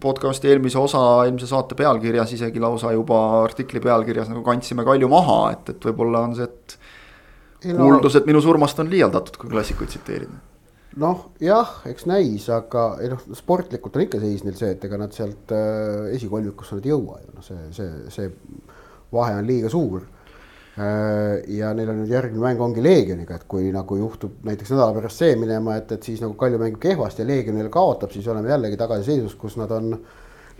[0.00, 5.38] podcast'i eelmise osa, eelmise saate pealkirjas isegi lausa juba artikli pealkirjas nagu kandsime Kalju maha,
[5.54, 6.76] et, et võib-olla on see, et.
[7.66, 10.44] kuuldused minu surmast on liialdatud, kui klassikuid tsiteerida
[11.00, 14.98] noh, jah, eks näis, aga ei noh, sportlikult on ikka seis neil see, et ega
[15.00, 18.30] nad sealt äh, esikolmikusse nad ei jõua ju, noh, see, see, see
[19.12, 20.06] vahe on liiga suur.
[20.76, 25.22] Ja neil on nüüd järgmine mäng ongi Leegioniga, et kui nagu juhtub näiteks nädala pärast
[25.22, 28.76] see minema, et, et siis nagu Kalju mängib kehvasti ja Leegionile kaotab, siis oleme jällegi
[28.80, 29.94] tagasi seisus, kus nad on.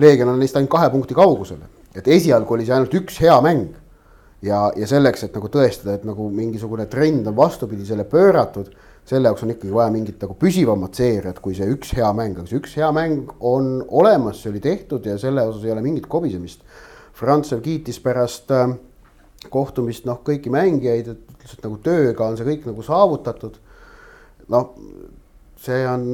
[0.00, 1.60] Leegion on neist ainult kahe punkti kaugusel,
[1.96, 3.76] et esialgu oli see ainult üks hea mäng.
[4.44, 8.68] ja, ja selleks, et nagu tõestada, et nagu mingisugune trend on vastupidisele pööratud
[9.06, 12.50] selle jaoks on ikkagi vaja mingit nagu püsivamat seeriat, kui see üks hea mäng, aga
[12.50, 16.08] see üks hea mäng on olemas, see oli tehtud ja selle osas ei ole mingit
[16.10, 16.64] kobisemist.
[17.16, 18.74] Frantsev kiitis pärast äh,
[19.52, 23.58] kohtumist noh, kõiki mängijaid, et et nagu tööga on see kõik nagu saavutatud.
[24.50, 24.74] noh,
[25.62, 26.04] see on,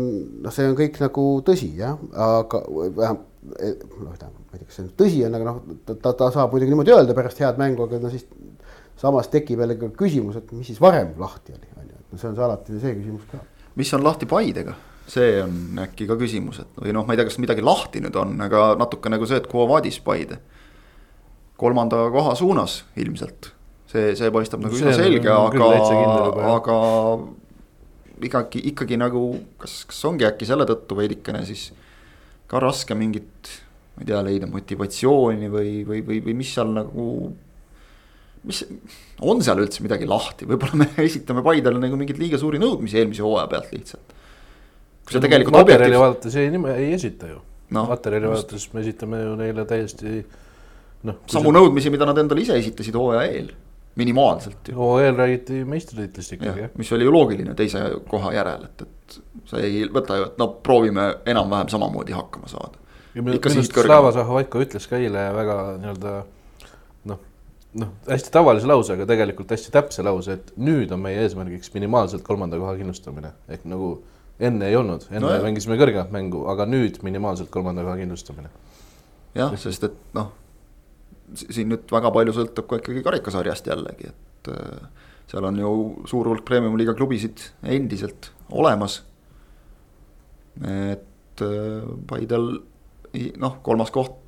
[0.44, 4.78] noh, see on kõik nagu tõsi jah, aga vähemalt noh, tähendab, ma ei tea, kas
[4.78, 5.58] see on tõsi on, aga noh,
[5.88, 8.24] ta, ta saab muidugi niimoodi öelda pärast head mängu, aga no siis
[9.00, 12.38] samas tekib jälle küsimus, et mis siis varem lahti oli, on ju no see on
[12.38, 13.42] see alati see küsimus ka.
[13.80, 14.76] mis on lahti Paidega?
[15.12, 18.16] see on äkki ka küsimus, et või noh, ma ei tea, kas midagi lahti nüüd
[18.16, 20.38] on, aga natuke nagu see, et Quo Vadis Paide.
[21.62, 23.52] Kolmanda koha suunas ilmselt,
[23.92, 25.68] see, see paistab nagu üsna selge, aga,
[26.56, 26.78] aga
[28.26, 29.28] ikkagi, ikkagi nagu,
[29.62, 31.70] kas, kas ongi äkki selle tõttu veidikene siis
[32.50, 33.54] ka raske mingit,
[33.94, 37.06] ma ei tea, leida motivatsiooni või, või, või, või mis seal nagu
[38.48, 38.62] mis,
[39.22, 43.24] on seal üldse midagi lahti, võib-olla me esitame Paidele nagu mingeid liiga suuri nõudmisi eelmise
[43.24, 44.14] hooaja pealt lihtsalt.
[45.06, 46.34] kui sa tegelikult materjali objektiivs...
[46.34, 47.40] vaadates ei, ei esita ju
[47.74, 47.86] no,.
[47.90, 50.22] materjali vaadates me esitame ju neile täiesti
[51.08, 51.20] noh.
[51.30, 51.58] samu sa...
[51.58, 53.52] nõudmisi, mida nad endale ise esitasid hooaja eel,
[54.00, 54.76] minimaalselt ju.
[54.78, 56.76] hooaja eel räägiti meistritiitlist ikkagi jah.
[56.78, 59.18] mis oli ju loogiline teise koha järel, et, et
[59.50, 62.78] sa ei võta ju, et no proovime enam-vähem samamoodi hakkama saada.
[63.12, 66.14] Slava Zahhovaiko ütles ka eile väga nii-öelda
[67.78, 72.24] noh, hästi tavalise lause, aga tegelikult hästi täpse lause, et nüüd on meie eesmärgiks minimaalselt
[72.26, 73.94] kolmanda koha kindlustamine ehk nagu
[74.42, 78.50] enne ei olnud, enne no, mängisime kõrgemat mängu, aga nüüd minimaalselt kolmanda koha kindlustamine.
[79.38, 80.32] jah, sest et noh,
[81.38, 85.72] siin nüüd väga palju sõltub ka ikkagi karikasarjast jällegi, et äh, seal on ju
[86.10, 89.02] suur hulk premium-liiga klubisid endiselt olemas.
[90.62, 92.50] et äh, Paidel
[93.40, 94.18] noh, kolmas koht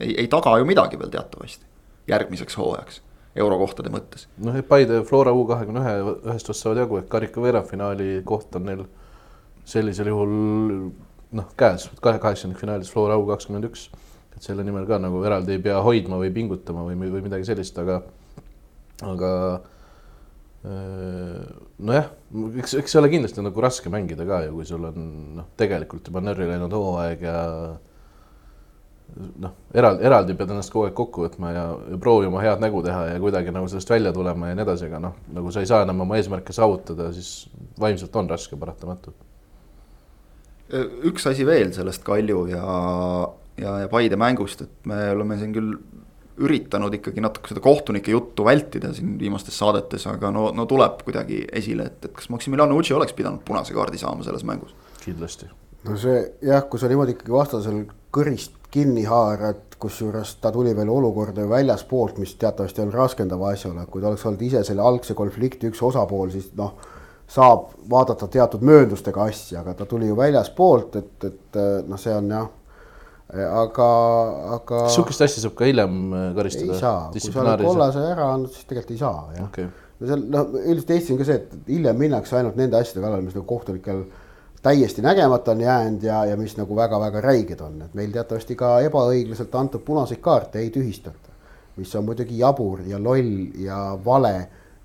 [0.00, 1.66] ei, ei taga ju midagi veel teatavasti
[2.10, 3.00] järgmiseks hooajaks
[3.36, 4.28] eurokohtade mõttes.
[4.38, 8.54] noh, et Paide Flora U kahekümne ühe ühest otsast saavad jagu, et karika veerandfinaali koht
[8.54, 8.84] on neil
[9.66, 10.34] sellisel juhul
[11.34, 13.88] noh, käes, kahe kaheksandikfinaalis Flora U kakskümmend üks.
[14.44, 18.02] Selle nimel ka nagu eraldi ei pea hoidma või pingutama või, või midagi sellist, aga,
[19.04, 19.30] aga
[20.64, 22.06] nojah,
[22.60, 26.08] eks, eks see ole kindlasti nagu raske mängida ka ju, kui sul on noh, tegelikult
[26.08, 27.40] juba närri läinud hooaeg ja
[29.44, 33.04] noh, eraldi, eraldi pead ennast kogu aeg kokku võtma ja, ja proovima head nägu teha
[33.12, 35.84] ja kuidagi nagu sellest välja tulema ja nii edasi, aga noh, nagu sa ei saa
[35.84, 39.20] enam oma eesmärke saavutada, siis vaimselt on raske paratamatult.
[41.04, 42.64] üks asi veel sellest Kalju ja,
[43.60, 45.74] ja, ja Paide mängust, et me oleme siin küll
[46.44, 51.44] üritanud ikkagi natuke seda kohtunike juttu vältida siin viimastes saadetes, aga no, no tuleb kuidagi
[51.52, 54.74] esile, et, et kas Maximiliano Ucci oleks pidanud punase kaardi saama selles mängus?
[55.04, 55.46] kindlasti.
[55.84, 60.90] no see jah, kui sa niimoodi ikkagi vastasel kõrist kinni haarad, kusjuures ta tuli veel
[60.90, 65.14] olukorda väljaspoolt, mis teatavasti on raskendav asjaolu, et kui ta oleks olnud ise selle algse
[65.14, 66.72] konflikti üks osapool, siis noh,
[67.30, 72.32] saab vaadata teatud mööndustega asja, aga ta tuli ju väljaspoolt, et, et noh, see on
[72.34, 72.50] jah
[73.32, 73.86] aga,
[74.58, 74.82] aga.
[74.84, 76.74] kas sihukest asja saab ka hiljem äh, karistada?
[76.76, 79.70] ei saa, kui sa oled kollase ära andnud, siis tegelikult ei saa jah okay..
[80.00, 83.24] no seal noh, üldiselt Eestis on ka see, et hiljem minnakse ainult nende asjade kallale,
[83.24, 84.04] mis nagu kohtunikel
[84.64, 88.74] täiesti nägemata on jäänud ja, ja mis nagu väga-väga räiged on, et meil teatavasti ka
[88.86, 91.32] ebaõiglaselt antud punaseid kaarte ei tühistata.
[91.76, 94.34] mis on muidugi jabur ja loll ja vale.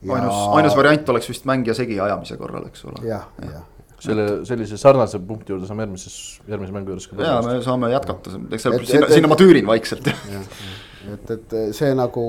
[0.09, 3.03] ainus, ainus variant oleks vist mängija segi ajamise korral, eks ole.
[3.07, 3.67] jah, jah
[4.03, 6.15] selle, sellise sarnase punkti juurde saame järgmises,
[6.47, 7.19] järgmise mängu juures ka.
[7.23, 10.07] ja me saame jätkata, eks see, sinna, sinna ma tüürin vaikselt.
[10.09, 12.23] et, et see nagu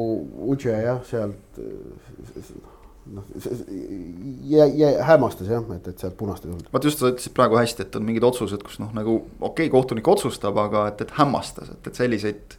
[0.50, 1.61] Udže jah, sealt
[3.11, 3.24] noh,
[5.06, 6.68] hämmastas jah, et, et sealt punast ei tulnud.
[6.72, 9.72] vot just sa ütlesid praegu hästi, et on mingid otsused, kus noh, nagu okei okay,,
[9.72, 12.59] kohtunik otsustab, aga et, et hämmastas, et, et selliseid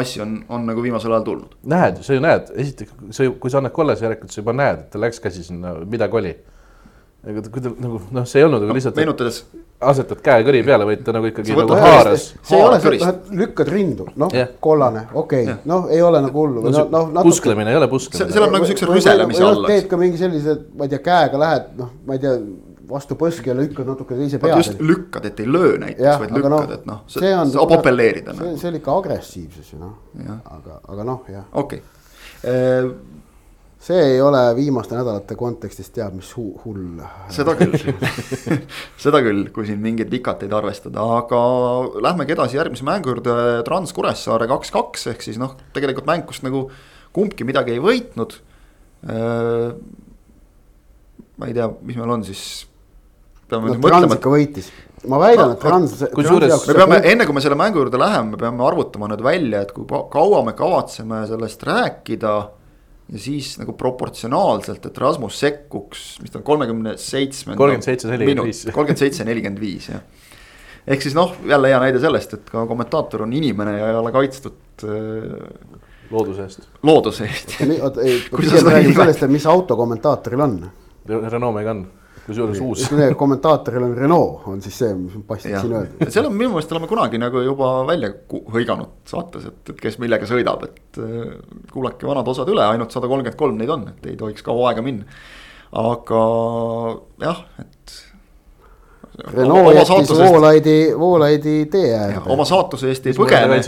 [0.00, 1.56] asju on, on nagu viimasel ajal tulnud.
[1.74, 4.92] näed, sa ju näed, esiteks, sa, kui sa annad kollase järelikult, sa juba näed, et
[4.92, 6.34] tal läks käsi sinna, midagi oli
[7.20, 9.42] aga kui ta nagu noh, see ei olnud nagu lihtsalt meenutades.
[9.90, 12.30] asetad käe kõri peale, vaid ta nagu ikkagi nagu haaras.
[12.40, 16.00] see ei ole see, noh, et lükkad rindu, noh yeah., kollane, okei okay., noh, ei
[16.04, 16.72] ole nagu hullu no,.
[16.72, 17.26] No, natuke...
[17.28, 18.32] pusklemine ei ole pusklemine.
[18.32, 19.68] see läheb nagu siukse rüselemise alla.
[19.68, 22.34] teed ka mingi sellise, ma ei tea, käega lähed, noh, ma ei tea
[22.90, 24.64] vastu põski ja lükkad natuke teise peale.
[24.64, 28.36] just lükkad, et ei löö näiteks, vaid lükkad no,, et noh, saab apelleerida.
[28.40, 29.96] see, see oli ikka agressiivsus ju noh,
[30.56, 31.48] aga, aga noh, jah.
[31.52, 32.94] okei okay
[33.80, 37.00] see ei ole viimaste nädalate kontekstis teab mis hu hull.
[37.32, 37.76] seda küll
[39.04, 41.40] seda küll, kui siin mingeid vikateid arvestada, aga
[42.08, 43.36] lähmegi edasi järgmise mängu juurde,
[43.68, 46.66] Trans Kuressaare kaks-kaks ehk siis noh, tegelikult mäng, kus nagu
[47.16, 48.36] kumbki midagi ei võitnud.
[49.08, 49.72] Äh,
[51.40, 52.44] ma ei tea, mis meil on siis.
[53.50, 54.68] no Trans ikka võitis
[55.08, 55.94] ma väidan et Trans.
[56.12, 59.62] kusjuures me peame, enne kui me selle mängu juurde läheme, me peame arvutama nüüd välja,
[59.64, 62.34] et kui kaua me kavatseme sellest rääkida
[63.10, 67.58] ja siis nagu proportsionaalselt, et Rasmus sekkuks, mis ta on kolmekümne seitsmenda.
[67.58, 68.64] kolmkümmend seitse, nelikümmend viis.
[68.70, 70.02] kolmkümmend seitse, nelikümmend viis jah.
[70.86, 74.12] ehk siis noh, jälle hea näide sellest, et ka kommentaator on inimene ja ei ole
[74.14, 75.80] kaitstud äh,.
[76.10, 76.68] looduse eest.
[76.86, 77.56] looduse eest.
[77.80, 80.60] oota, ei, pigem räägime sellest, et mis auto kommentaatoril on.
[81.10, 82.84] Renault Megane kusjuures uus.
[83.18, 86.10] kommentaatoril on Renault, on siis see, mis passis siin öelda.
[86.12, 90.28] seal on minu meelest oleme kunagi nagu juba välja hõiganud saates, et, et kes millega
[90.28, 91.32] sõidab, et äh,
[91.72, 94.84] kuulake vanad osad üle, ainult sada kolmkümmend kolm neid on, et ei tohiks kaua aega
[94.86, 95.08] minna.
[95.80, 96.22] aga
[97.22, 97.98] jah, et
[99.34, 102.22] Renault jättis Voolaidi, Voolaidi tee äärde.
[102.32, 103.58] oma saatuse eest ei põgene.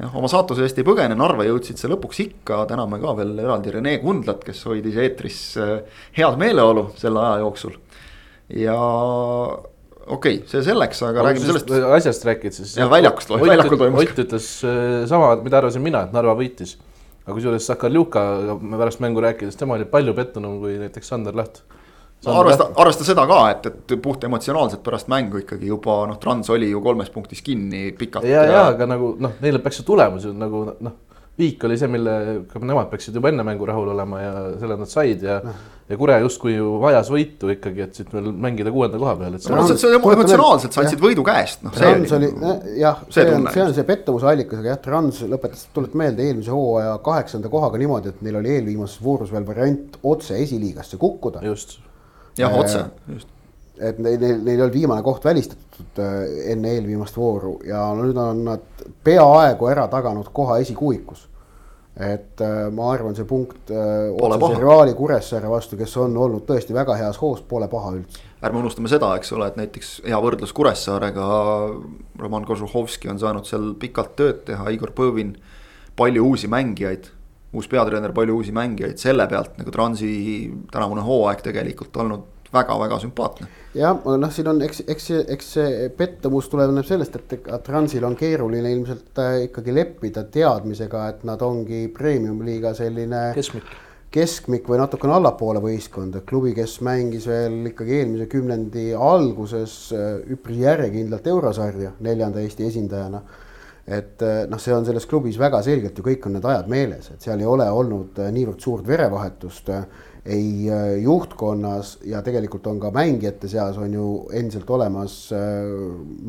[0.00, 3.74] jah, oma saatuse eest ei põgene, Narva jõudsid see lõpuks ikka, täname ka veel eraldi
[3.74, 5.74] Rene Kundlat, kes hoidis eetris äh,
[6.18, 7.74] head meeleolu selle aja jooksul.
[8.62, 11.74] ja okei okay,, see selleks, aga räägime sellest.
[11.98, 12.78] asjast rääkid siis.
[12.78, 14.06] jah, väljakust, väljakul toimus.
[14.06, 16.78] Ott ütles äh, sama, mida arvasin mina, et Narva võitis.
[17.24, 18.26] aga kusjuures Sakarjuka
[18.78, 21.81] pärast mängu rääkides, tema oli palju pettunum kui näiteks Sander Laht no
[22.30, 26.70] arvesta, arvesta seda ka, et, et puht emotsionaalselt pärast mängu ikkagi juba noh, Trans oli
[26.70, 28.26] ju kolmes punktis kinni pikalt.
[28.28, 31.00] ja, ja, ja, aga nagu noh, neile peaks ju tulemus ju nagu noh,
[31.38, 35.22] viik oli see, millega nemad peaksid juba enne mängu rahul olema ja selle nad said
[35.24, 35.54] ja no.
[35.88, 39.46] ja Kure justkui ju vajas võitu ikkagi, et siit veel mängida kuuenda koha peal, et.
[39.50, 41.74] no see, see emotsionaalselt sa andsid võidu käest, noh.
[41.76, 42.28] Trans oli,
[42.78, 46.52] jah, see on, see on see pettumuse allikas, aga jah, Trans lõpetas, tuletan meelde eelmise
[46.52, 51.42] hooaja kaheksanda kohaga niimoodi, et neil oli eelviimases voorus veel variant otse esiliigasse kukkuda.
[51.48, 51.80] just
[52.38, 53.28] jah, otse, just.
[53.80, 58.44] et neil, neil, neil oli viimane koht välistatud äh, enne eelviimast vooru ja nüüd on
[58.46, 61.28] nad peaaegu ära taganud koha esikuuikus.
[61.96, 66.72] et äh, ma arvan, see punkt äh, otsese rivaali Kuressaare vastu, kes on olnud tõesti
[66.74, 68.22] väga heas hoos, pole paha üldse.
[68.42, 71.26] ärme unustame seda, eks ole, et näiteks hea võrdlus Kuressaarega.
[72.22, 75.36] Roman Kožuhovski on saanud seal pikalt tööd teha, Igor Põvin,
[75.96, 77.10] palju uusi mängijaid
[77.52, 80.12] uus peatreener, palju uusi mängijaid, selle pealt nagu Transi
[80.72, 83.46] tänavune hooaeg tegelikult olnud väga-väga sümpaatne.
[83.74, 88.16] jah, noh, siin on, eks, eks see, eks see pettumus tuleneb sellest, et Transil on
[88.18, 93.30] keeruline ilmselt äh, ikkagi leppida teadmisega, et nad ongi premium-liiga selline.
[93.36, 93.72] keskmik.
[94.12, 100.18] keskmik või natukene allapoole võistkond, et klubi, kes mängis veel ikkagi eelmise kümnendi alguses äh,
[100.36, 103.24] üpris järjekindlalt eurosarja neljanda Eesti esindajana
[103.86, 107.10] et eh, noh, see on selles klubis väga selgelt ju kõik on need ajad meeles,
[107.10, 110.68] et seal ei ole olnud eh, niivõrd suurt verevahetust eh, ei
[111.02, 114.04] juhtkonnas ja tegelikult on ka mängijate seas on ju
[114.38, 115.16] endiselt olemas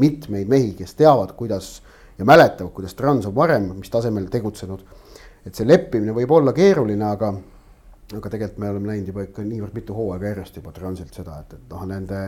[0.02, 1.76] mitmeid mehi, kes teavad, kuidas
[2.18, 4.82] ja mäletavad, kuidas Trans on varem, mis tasemel tegutsenud.
[5.46, 7.30] et see leppimine võib olla keeruline, aga,
[8.18, 11.54] aga tegelikult me oleme näinud juba ikka niivõrd mitu hooaega järjest juba Transilt seda, et,
[11.54, 12.22] et noh, nende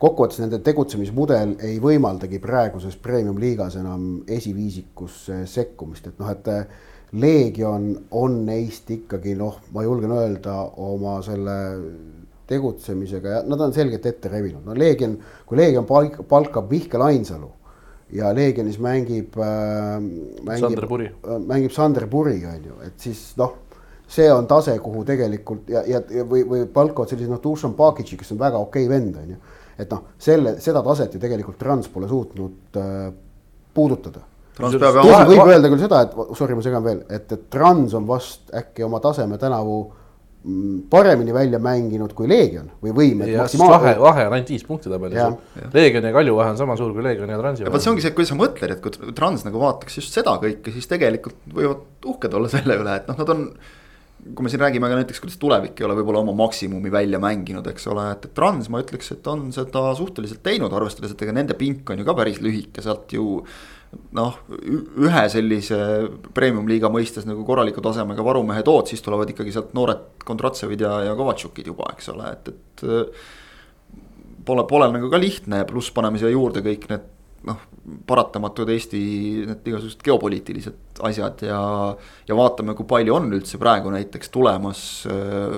[0.00, 6.88] kokkuvõttes nende tegutsemismudel ei võimaldagi praeguses premium-liigas enam esiviisikusse sekkumist, et noh, et eh,
[7.20, 11.56] Leegion on neist ikkagi noh, ma julgen öelda oma selle
[12.50, 17.50] tegutsemisega ja nad on selgelt ette revinud, no Leegion, kui Leegion palk, palkab Mihkel Ainsalu
[18.16, 23.34] ja Leegionis mängib äh,, mängib, Sander Puri, äh, mängib Sander Puri, on ju, et siis
[23.38, 23.58] noh,
[24.10, 28.32] see on tase, kuhu tegelikult ja, ja või, või palkavad sellise noh, Dušan Pakici, kes
[28.34, 29.42] on väga okei okay vend, on ju
[29.80, 33.06] et noh, selle, seda taset ju tegelikult Trans pole suutnud äh,
[33.74, 34.26] puudutada.
[34.60, 38.52] Tõsi, võib öelda küll seda, et sorry, ma segan veel, et, et Trans on vast
[38.56, 39.78] äkki oma taseme tänavu
[40.44, 43.24] mm, paremini välja mänginud kui Leegion või võim.
[43.30, 45.38] ja siis vahe, vahe on ainult viis punkti tabelis Jah..
[45.72, 48.04] Leegioni ja Kalju vahe on sama suur kui Leegioni ja Transi ja vot see ongi
[48.04, 52.10] see, kuidas sa mõtled, et kui Trans nagu vaataks just seda kõike, siis tegelikult võivad
[52.12, 53.46] uhked olla selle üle, et noh, nad on.
[54.20, 57.66] Kui me siin räägime ka näiteks, kuidas tulevik ei ole võib-olla oma maksimumi välja mänginud,
[57.72, 61.34] eks ole, et, et Trans, ma ütleks, et on seda suhteliselt teinud, arvestades, et ega
[61.36, 63.42] nende pink on ju ka päris lühike, sealt ju
[64.16, 64.36] noh,
[65.02, 65.78] ühe sellise
[66.36, 71.16] premium-liiga mõistes nagu korraliku tasemega varumehe tood, siis tulevad ikkagi sealt noored Kondratsevid ja, ja
[71.18, 72.84] Kovatšukid juba, eks ole, et, et
[74.46, 77.08] pole, pole nagu ka lihtne, pluss paneme siia juurde kõik need
[77.48, 77.62] noh,
[78.06, 79.00] paratamatud Eesti
[79.48, 81.60] need igasugused geopoliitilised asjad ja,
[82.28, 85.56] ja vaatame, kui palju on üldse praegu näiteks tulemas äh,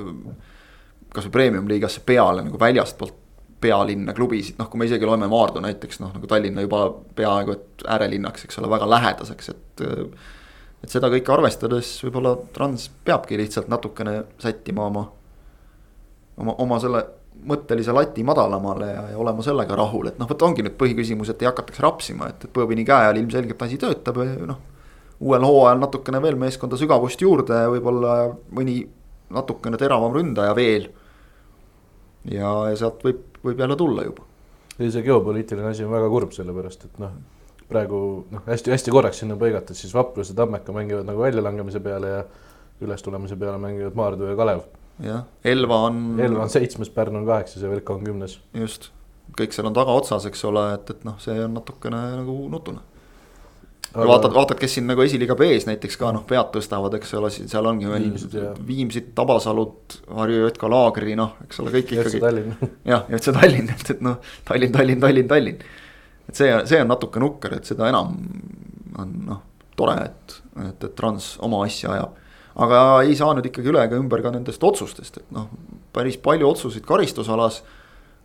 [1.12, 3.18] kasvõi premium-liigasse peale nagu väljastpoolt
[3.62, 7.84] pealinna klubisid, noh, kui me isegi loeme Maardu näiteks noh, nagu Tallinna juba peaaegu et
[7.94, 9.82] äärelinnaks, eks ole, väga lähedaseks, et.
[10.82, 15.04] et seda kõike arvestades võib-olla Trans peabki lihtsalt natukene sättima oma,
[16.42, 17.04] oma, oma selle
[17.48, 21.42] mõttelise lati madalamale ja, ja olema sellega rahul, et noh, vot ongi nüüd põhiküsimus, et
[21.42, 24.60] ei hakataks rapsima, et, et Põõbini käe all ilmselgelt asi töötab ja noh.
[25.20, 28.16] uuel hooajal natukene veel meeskonda sügavust juurde, võib-olla
[28.54, 28.82] mõni
[29.32, 30.90] natukene teravam ründaja veel.
[32.30, 34.26] ja, ja sealt võib, võib jälle tulla juba.
[34.78, 37.16] ei, see geopoliitiline asi on väga kurb, sellepärast et noh,
[37.72, 37.98] praegu
[38.30, 42.22] noh, hästi-hästi korraks sinna põigates, siis Vaprus ja Tammeka mängivad nagu väljalangemise peale ja
[42.82, 44.64] ülestulemise peale mängivad Maardu ja Kalev.
[45.02, 46.00] jah, Elva on.
[46.20, 48.38] Elva on seitsmes, Pärnu on kaheksas ja Velka on kümnes.
[48.54, 48.90] just,
[49.38, 52.84] kõik seal on tagaotsas, eks ole, et, et noh, see on natukene nagu nutune.
[53.92, 54.06] Aga...
[54.08, 57.66] vaatad, vaatad, kes siin nagu esiliiga B-s näiteks ka noh, pead tõstavad, eks ole, seal
[57.68, 58.36] ongi veel Viimsid
[58.68, 62.22] Viimsid, Tabasalud, Harju Jotka Laagri, noh, eks ole, kõik ikkagi.
[62.90, 64.16] Jah, ja üldse Tallinn, et, et noh,
[64.48, 65.60] Tallinn, Tallinn, Tallinn, Tallinn.
[66.24, 68.16] et see, see on natuke nukker, et seda enam
[69.02, 69.44] on noh,
[69.76, 70.38] tore, et,
[70.70, 72.21] et, et Trans oma asja ajab.
[72.56, 75.48] Aga ei saa nüüd ikkagi üle ega ümber ka nendest otsustest, et noh,
[75.92, 77.62] päris palju otsuseid karistusalas.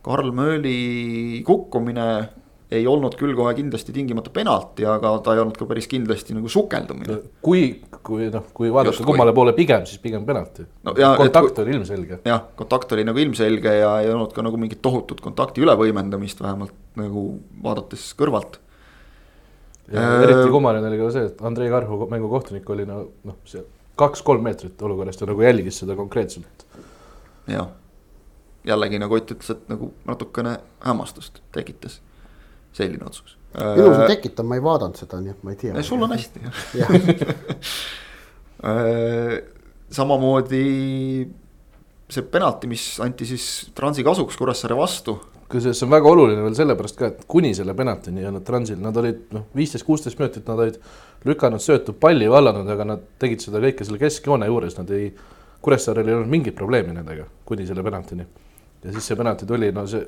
[0.02, 2.28] Karl Mööli kukkumine
[2.70, 6.48] ei olnud küll kohe kindlasti tingimata penalti, aga ta ei olnud ka päris kindlasti nagu
[6.52, 7.16] sukeldumine.
[7.42, 11.70] kui, kui noh, kui vaadata kummale poole pigem, siis pigem penalti No kontakt et- oli
[11.78, 12.18] ilmselge.
[12.24, 16.72] jah, kontakt oli nagu ilmselge ja ei olnud ka nagu mingit tohutut kontakti ülevõimendamist, vähemalt
[16.96, 18.58] nagu vaadates kõrvalt.
[19.90, 23.64] ja Äh, eriti kummaline oli ka see, et Andrei Karhu mängukohtunik oli no noh, see
[23.98, 26.58] kaks-kolm meetrit olukorrast ja nagu jälgis seda konkreetselt.
[27.50, 27.68] jah,
[28.68, 30.52] jällegi nagu Ott ütles, et nagu natukene
[30.84, 31.94] hämmastust tekitas
[32.76, 33.30] selline otsus.
[33.56, 35.72] minul see tekitab, ma ei vaadanud seda, nii et ma ei tea.
[35.82, 36.56] sul on hästi jah.
[36.82, 36.88] jah,
[39.98, 40.64] samamoodi
[42.08, 43.44] see penalti, mis anti siis
[43.76, 45.18] Transi kasuks Kuressaare vastu.
[45.48, 48.78] Kusjuures see on väga oluline veel sellepärast ka, et kuni selle penaltini ei olnud Transil,
[48.84, 50.78] nad olid noh, viisteist, kuusteist minutit nad olid
[51.28, 55.10] lükanud söötu palli vallanud, aga nad tegid seda kõike selle keskjoone juures, nad ei,
[55.64, 58.26] Kuressaarel ei olnud mingit probleemi nendega kuni selle penaltini.
[58.84, 60.04] ja siis see penalti tuli, no see,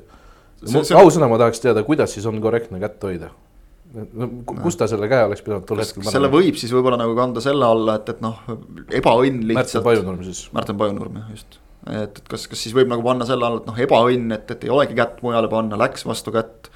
[0.60, 3.30] See- see, ausõna ma tahaks teada, kuidas siis on korrektne kätt hoida
[3.94, 4.28] no,.
[4.60, 7.64] kus ta selle käe oleks pidanud tol hetkel selle võib siis võib-olla nagu kanda selle
[7.66, 8.38] alla, et, et noh,
[9.00, 9.86] ebaõnn Märten lihtsalt.
[9.86, 10.44] Pajunurm siis.
[10.54, 11.58] Märten Pajunurm jah, just.
[11.88, 14.66] et, et kas, kas siis võib nagu panna selle alla, et noh, ebaõnn, et, et
[14.66, 16.70] ei olegi kätt mujale panna, läks vastu kätt.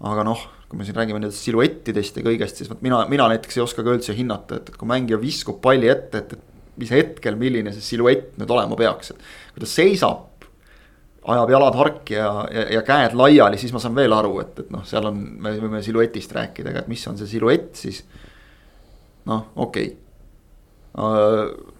[0.00, 3.58] aga noh, kui me siin räägime nendest siluettidest ja kõigest, siis vot mina, mina näiteks
[3.58, 6.92] ei oska ka üldse hinnata, et, et kui mängija viskub palli ette, et, et mis
[6.94, 10.26] hetkel, milline see siluett nüüd olema peaks, et kui ta seisab
[11.30, 14.70] ajab jalad harki ja, ja, ja käed laiali, siis ma saan veel aru, et, et
[14.72, 18.00] noh, seal on, me võime siluetist rääkida, aga et mis on see siluett siis.
[19.28, 19.92] noh, okei
[20.94, 21.76] okay..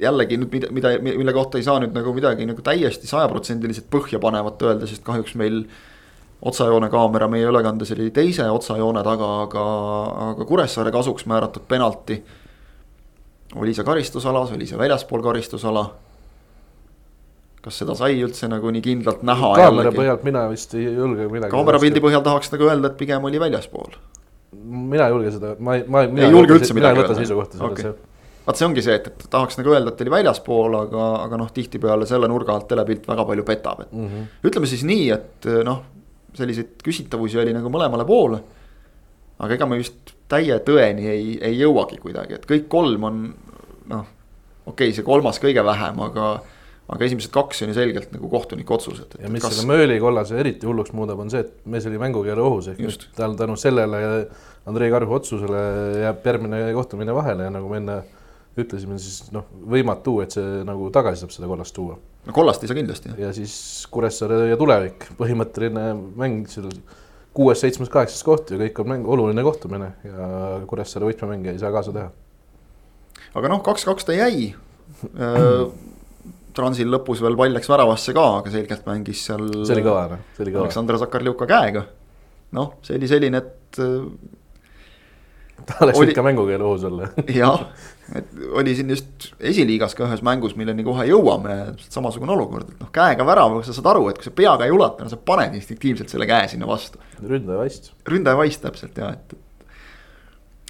[0.00, 4.62] Jällegi nüüd mida, mida, mille kohta ei saa nüüd nagu midagi nagu täiesti sajaprotsendiliselt põhjapanevat
[4.66, 5.62] öelda, sest kahjuks meil
[6.40, 9.64] otsajoone kaamera meie ülekandes oli teise otsajoone taga, aga,
[10.30, 12.22] aga Kuressaare kasuks määratud penalti.
[13.56, 15.90] oli see karistusalas, oli see väljaspool karistusala
[17.60, 19.52] kas seda sai üldse nagu nii kindlalt näha?
[19.60, 21.52] kaamera põhjalt mina vist ei julge midagi.
[21.52, 23.98] kaamerapildi põhjal tahaks nagu öelda, et pigem oli väljaspool.
[24.64, 27.18] mina ei julge seda, ma ei, ma Ei julge üldse mina ei midagi võta öelda.
[27.20, 28.09] seisukohta selles okay..
[28.50, 31.50] Vaat see ongi see, et, et tahaks nagu öelda, et oli väljaspool, aga, aga noh,
[31.54, 34.30] tihtipeale selle nurga alt telepilt väga palju petab, et Mm -hmm.
[34.50, 35.82] ütleme siis nii, et noh,
[36.34, 38.40] selliseid küsitavusi oli nagu mõlemale poole.
[39.40, 43.20] aga ega me vist täie tõeni ei, ei jõuagi kuidagi, et kõik kolm on
[43.88, 44.06] noh,
[44.66, 46.28] okei okay,, see kolmas kõige vähem, aga,
[46.90, 49.16] aga esimesed kaks on ju selgelt nagu kohtuniku otsused.
[49.22, 52.68] ja mis selle Mööli kollase eriti hulluks muudab, on see, et mees oli mängukeele ohus,
[52.68, 53.08] ehk Just.
[53.16, 54.28] tal tänu sellele
[54.68, 55.62] Andrei Karhu otsusele
[56.02, 58.00] jääb järgmine kohtumine vahele ja nagu me enne
[58.58, 61.98] ütlesime, siis noh, võimatu, et see nagu tagasi saab seda kollast tuua.
[62.26, 63.54] no kollast ei saa kindlasti ja siis
[63.92, 65.84] Kuressaare ja tulevik, põhimõtteline
[66.18, 66.70] mäng seal
[67.36, 70.32] kuues, seitsmes, kaheksas koht ja kõik on mäng, oluline kohtumine ja
[70.70, 72.10] Kuressaare võtmemängija ei saa kaasa teha.
[73.38, 74.50] aga noh, kaks-kaks ta jäi
[76.56, 79.46] Transil lõpus veel pall läks väravasse ka, aga selgelt mängis seal.
[79.62, 80.66] see oli kõva, noh, see oli kõva.
[80.66, 81.84] Aleksandr Sakarljuka käega.
[82.58, 83.82] noh, see oli selline, et.
[85.66, 86.12] Ta oleks oli...
[86.14, 87.08] ikka mängukeel ohus olla
[87.40, 87.66] jah,
[88.16, 91.58] et oli siin just esiliigas ka ühes mängus, milleni kohe jõuame,
[91.88, 95.06] samasugune olukord, et noh, käega värav, sa saad aru, et kui sa peaga ei ulata,
[95.06, 97.02] no sa paned instinktiivselt selle käe sinna vastu.
[97.20, 97.92] ründaja vaist.
[98.08, 99.36] ründaja vaist täpselt ja, et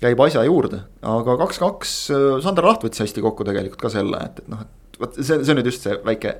[0.00, 1.96] käib asja juurde, aga kaks-kaks,
[2.44, 5.52] Sander Laht võttis hästi kokku tegelikult ka selle, et, et noh, et vot see, see
[5.52, 6.38] on nüüd just see väike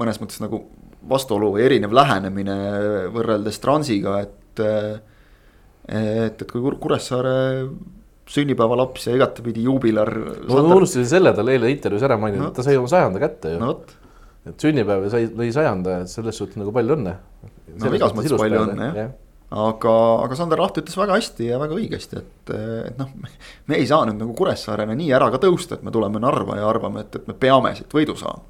[0.00, 0.64] mõnes mõttes nagu
[1.08, 2.56] vastuolu või erinev lähenemine
[3.14, 4.64] võrreldes Transiga, et.
[5.88, 7.36] Et, et kui Kuressaare
[8.26, 10.10] sünnipäevalaps ja igatepidi juubilar.
[10.48, 13.60] ma unustasin selle tal eile intervjuus ära mainida no,, ta sai oma sajanda kätte ju
[13.62, 13.76] no,.
[14.46, 17.14] et sünnipäev sai, lõi sajanda, et selles suhtes nagu palju õnne.
[17.76, 19.12] no igas mõttes palju õnne jah ja
[19.50, 19.92] aga,
[20.24, 22.52] aga Sander Laht ütles väga hästi ja väga õigesti, et,
[22.90, 23.12] et noh,
[23.70, 26.66] me ei saa nüüd nagu Kuressaarena nii ära ka tõusta, et me tuleme Narva ja
[26.68, 28.42] arvame, et, et me peame siit võidu saama.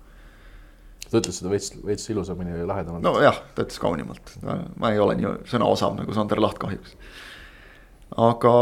[1.10, 3.04] ta ütles seda veits, veits ilusamini ja lahedamalt.
[3.04, 4.34] nojah, ta ütles kaunimalt,
[4.80, 6.96] ma ei ole nii sõnaosav nagu Sander Laht kahjuks.
[8.16, 8.54] Aga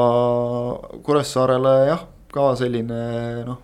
[1.05, 3.03] Kuressaarele jah, ka selline
[3.47, 3.61] noh,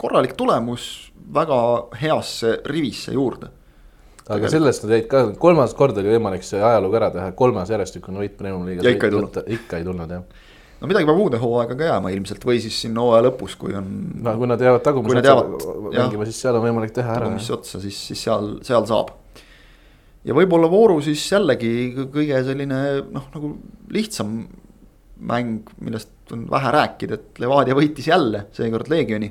[0.00, 1.62] korralik tulemus väga
[2.00, 3.50] heasse rivisse juurde
[4.30, 8.22] aga sellest nad jäid ka, kolmas kord oli võimalik see ajalugu ära teha, kolmas järjestikune
[8.22, 8.86] võit Premiumi liigas.
[8.86, 9.38] ja ikka ei tulnud.
[9.56, 10.44] ikka ei tulnud jah.
[10.80, 13.88] no midagi peab uude hooaega ka jääma ilmselt või siis siin hooaja lõpus, kui on.
[14.22, 17.26] no kui nad jäävad tagumise otsa mängima, siis seal on võimalik teha ära.
[17.26, 19.16] tagumisse otsa, siis, siis seal, seal saab.
[20.24, 21.70] Ja võib-olla vooru siis jällegi
[22.12, 23.52] kõige selline noh, nagu
[23.92, 24.42] lihtsam
[25.20, 29.28] mäng, millest on vähe rääkida, et Levadia võitis jälle, seekord Leegioni.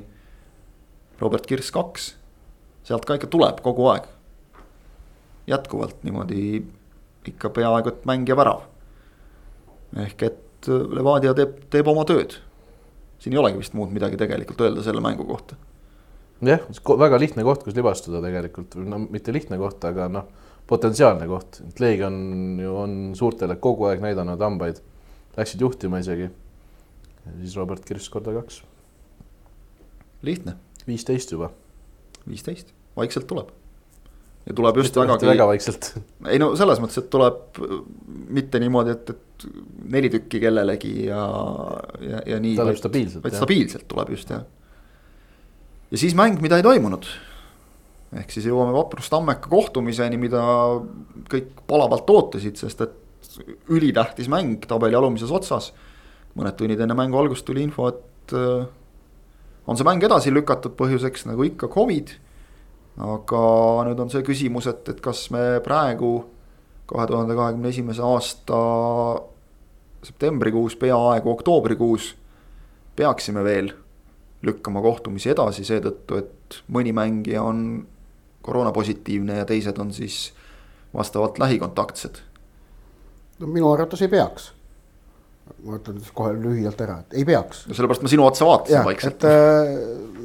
[1.20, 2.14] Robert Kirss kaks,
[2.86, 4.06] sealt ka ikka tuleb kogu aeg
[5.50, 6.62] jätkuvalt niimoodi
[7.26, 8.62] ikka peaaegu et mäng ja värav.
[9.96, 12.36] ehk et Levadia teeb, teeb oma tööd.
[13.18, 15.56] siin ei olegi vist muud midagi tegelikult öelda selle mängu kohta.
[16.42, 16.60] jah,
[17.04, 20.28] väga lihtne koht, kus libastuda tegelikult, no mitte lihtne koht, aga noh,
[20.70, 22.16] potentsiaalne koht, et Leegion
[22.62, 24.80] ju on suurtele kogu aeg näidanud hambaid,
[25.36, 26.30] läksid juhtima isegi.
[27.40, 28.62] siis Robert Kirss korda kaks.
[30.22, 30.56] lihtne.
[30.86, 31.50] viisteist juba.
[32.28, 33.50] viisteist, vaikselt tuleb
[34.46, 35.26] ja tuleb just mitte vägagi.
[35.26, 35.90] väga vaikselt.
[36.32, 37.60] ei no selles mõttes, et tuleb
[38.30, 39.48] mitte niimoodi, et, et
[39.92, 41.24] neli tükki kellelegi ja,
[42.04, 42.56] ja, ja nii.
[42.58, 43.24] tuleb stabiilselt.
[43.24, 44.46] vaid stabiilselt tuleb just jah.
[45.90, 47.08] ja siis mäng, mida ei toimunud.
[48.16, 50.42] Ehk siis jõuame Vaprust Tammeka kohtumiseni, mida
[51.30, 52.96] kõik palavalt ootasid, sest et
[53.70, 55.72] ülitähtis mäng tabeli alumises otsas.
[56.34, 58.66] mõned tunnid enne mängu algust tuli info, et äh,
[59.66, 62.12] on see mäng edasi lükatud põhjuseks nagu ikka Covid
[63.00, 63.42] aga
[63.88, 66.14] nüüd on see küsimus, et, et kas me praegu
[66.90, 68.58] kahe tuhande kahekümne esimese aasta
[70.04, 72.14] septembrikuus, peaaegu oktoobrikuus
[72.96, 73.70] peaksime veel
[74.44, 77.62] lükkama kohtumisi edasi seetõttu, et mõni mängija on
[78.42, 80.32] koroonapositiivne ja teised on siis
[80.94, 82.22] vastavalt lähikontaktsed.
[83.38, 84.52] no minu arvates ei peaks
[85.64, 87.64] ma ütlen siis kohe lühidalt ära, et ei peaks.
[87.68, 89.26] no sellepärast ma sinu otsa vaatasin vaikselt.
[89.28, 89.72] Äh,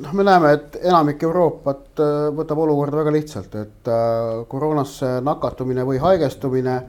[0.04, 5.86] noh, me näeme, et enamik Euroopat äh, võtab olukorda väga lihtsalt, et äh, koroonasse nakatumine
[5.88, 6.80] või haigestumine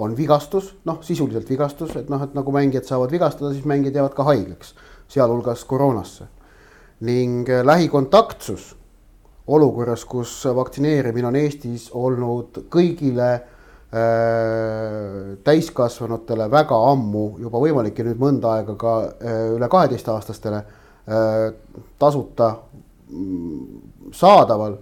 [0.00, 4.16] on vigastus, noh, sisuliselt vigastus, et noh, et nagu mängijad saavad vigastada, siis mängijad jäävad
[4.16, 4.74] ka haigeks,
[5.10, 6.28] sealhulgas koroonasse.
[7.00, 8.74] ning lähikontaktsus
[9.50, 13.30] olukorras, kus vaktsineerimine on Eestis olnud kõigile
[13.90, 21.48] Äh, täiskasvanutele väga ammu juba võimalik ja nüüd mõnda aega ka äh, üle kaheteistaastastele äh,
[21.98, 22.52] tasuta
[23.10, 24.78] mm, saadaval.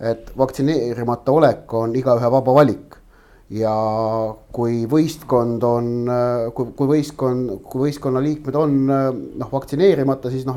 [0.00, 2.96] et vaktsineerimata olek on igaühe vaba valik
[3.50, 3.74] ja
[4.52, 5.86] kui võistkond on,
[6.54, 10.56] kui, kui võistkond, kui võistkonna liikmed on noh, vaktsineerimata, siis noh,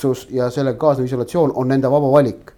[0.00, 2.52] lähikontaktsus ja sellega kaasnev isolatsioon on nende vaba valik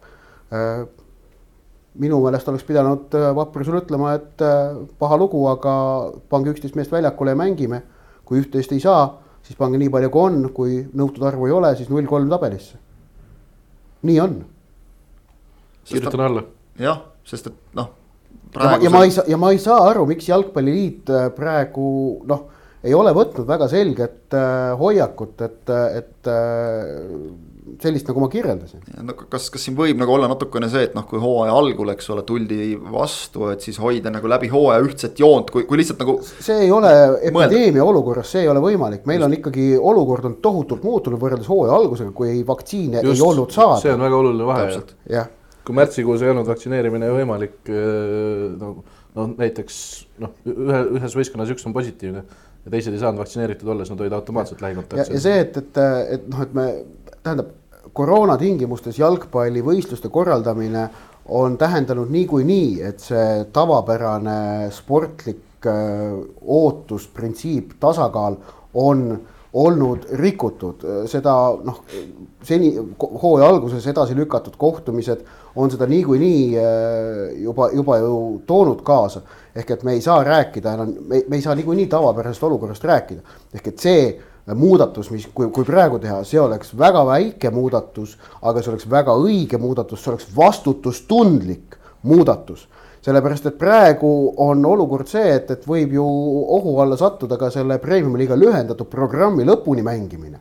[1.95, 6.93] minu meelest oleks pidanud äh, Vaprusel ütlema, et äh, paha lugu, aga pange üksteist meest
[6.93, 7.83] väljakule ja mängime.
[8.25, 11.75] kui üht-teist ei saa, siis pange nii palju, kui on, kui nõutud arvu ei ole,
[11.77, 12.79] siis null kolm tabelisse.
[14.03, 14.45] nii on.
[15.85, 16.45] kirjutan alla.
[16.79, 17.91] jah, sest et noh.
[18.55, 22.49] ja, ja ma ei saa, ja ma ei saa aru, miks Jalgpalliliit äh, praegu noh,
[22.83, 27.03] ei ole võtnud väga selget äh, hoiakut, et, et äh,
[27.83, 28.83] sellist, nagu ma kirjeldasin.
[29.07, 32.11] no kas, kas siin võib nagu olla natukene see, et noh, kui hooaja algul, eks
[32.15, 36.17] ole, tuldi vastu, et siis hoida nagu läbi hooaja ühtset joont, kui, kui lihtsalt nagu.
[36.23, 36.93] see ei ole
[37.31, 41.79] epideemia olukorras, see ei ole võimalik, meil on ikkagi olukord on tohutult muutunud võrreldes hooaja
[41.79, 43.79] algusega, kui vaktsiine Just, ei olnud saada.
[43.85, 44.83] see on väga oluline vahe.
[45.13, 45.31] jah
[45.63, 48.81] kui märtsikuus ei olnud vaktsineerimine võimalik, äh, no
[49.13, 49.77] no näiteks
[50.23, 52.23] noh, ühe, ühes võistkonnas üks on positiivne
[52.65, 55.15] ja teised ei saanud vaktsineeritud olla, siis nad olid automaatselt lähikontaktsed.
[55.15, 55.81] ja see, et, et,
[56.17, 56.67] et noh, et me
[57.23, 57.51] tähendab
[57.93, 60.87] koroona tingimustes jalgpallivõistluste korraldamine
[61.33, 68.39] on tähendanud niikuinii, et see tavapärane sportlik äh, ootus, printsiip, tasakaal
[68.75, 69.07] on
[69.53, 71.83] olnud rikutud, seda noh,
[72.43, 76.65] seni hooaja alguses edasi lükatud kohtumised on seda niikuinii äh,
[77.43, 79.21] juba, juba ju toonud kaasa.
[79.57, 83.21] Ehk et me ei saa rääkida enam, me, me ei saa niikuinii tavapärasest olukorrast rääkida,
[83.55, 84.05] ehk et see
[84.55, 89.15] muudatus, mis, kui, kui praegu teha, see oleks väga väike muudatus, aga see oleks väga
[89.15, 92.67] õige muudatus, see oleks vastutustundlik muudatus.
[93.03, 94.09] Sellepärast, et praegu
[94.45, 96.05] on olukord see, et, et võib ju
[96.57, 100.39] ohu alla sattuda ka selle premium-liiga lühendatud programmi lõpuni mängimine.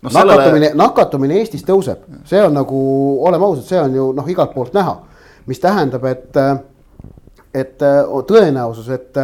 [0.00, 0.10] No,.
[0.10, 2.80] nakatumine sellele..., nakatumine Eestis tõuseb, see on nagu,
[3.26, 4.96] oleme ausad, see on ju noh, igalt poolt näha,
[5.50, 6.38] mis tähendab, et
[7.54, 7.82] et
[8.30, 9.16] tõenäosus, et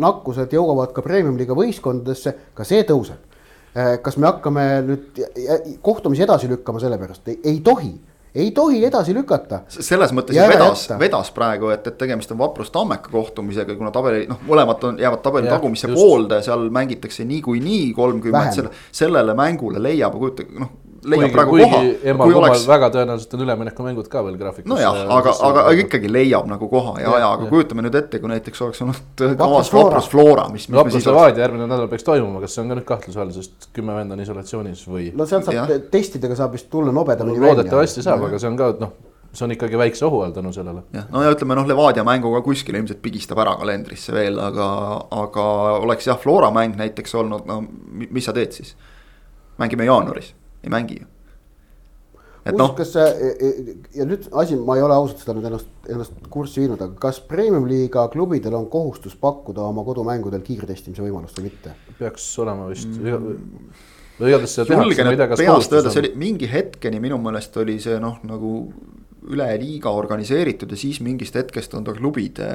[0.00, 3.26] nakkused jõuavad ka premium-liiga võistkondadesse, ka see tõuseb.
[4.02, 5.20] kas me hakkame nüüd
[5.82, 7.92] kohtumisi edasi lükkama selle pärast, ei tohi.
[8.34, 9.64] Ei tohi edasi lükata.
[9.68, 14.28] selles mõttes ju vedas, vedas praegu, et, et tegemist on Vaprus Tammeka kohtumisega, kuna tabeli
[14.30, 20.14] noh, mõlemad on, jäävad tabeli tagumisse poolde, seal mängitakse niikuinii kolmkümmend, selle, sellele mängule leiab,
[20.14, 20.70] kujutage noh
[21.04, 21.82] leiab kuigi, praegu kuigi koha.
[22.12, 22.64] emal oleks...
[22.68, 24.68] väga tõenäoliselt on üleminekumängud ka veel graafikus.
[24.72, 28.20] nojah, aga, aga, aga ikkagi leiab nagu koha ja, ja aja, aga kujutame nüüd ette,
[28.22, 30.68] kui näiteks oleks olnud kavas Vaprus Flora, mis.
[30.72, 33.96] Vaprus Levadia järgmine nädal peaks toimuma, kas see on ka nüüd kahtluse all, sest kümme
[33.96, 35.10] venda on isolatsioonis või?
[35.16, 37.60] no sealt saab, testidega saab vist tulla nobedamini no, välja.
[37.60, 38.98] loodetavasti saab, aga see on ka noh
[39.32, 40.82] see on ikkagi väikse ohu all tänu sellele.
[40.92, 44.66] jah, no ja ütleme noh, Levadia mänguga kuskil ilmselt pigistab ära kalendrisse veel, aga,
[45.22, 45.46] aga
[45.84, 47.60] oleks jah, Flora mäng näiteks olnud, no
[48.10, 48.74] mis sa teed siis?
[49.60, 50.32] mängime jaanuaris,
[50.64, 51.08] ei mängi ju
[52.46, 52.72] et noh.
[52.76, 56.28] kas see e, e, ja nüüd asi, ma ei ole ausalt seda nüüd ennast, ennast
[56.32, 61.74] kurssi viinud, aga kas premium-liiga klubidel on kohustus pakkuda oma kodumängudel kiirtestimise võimalust või mitte?
[61.98, 63.44] peaks olema vist mm..
[64.20, 67.20] või igatahes seda tehakse, ma ei tea, kas peast öelda, see oli mingi hetkeni minu
[67.20, 68.54] meelest oli see noh, nagu
[69.30, 72.48] üle liiga organiseeritud ja siis mingist hetkest on ta klubide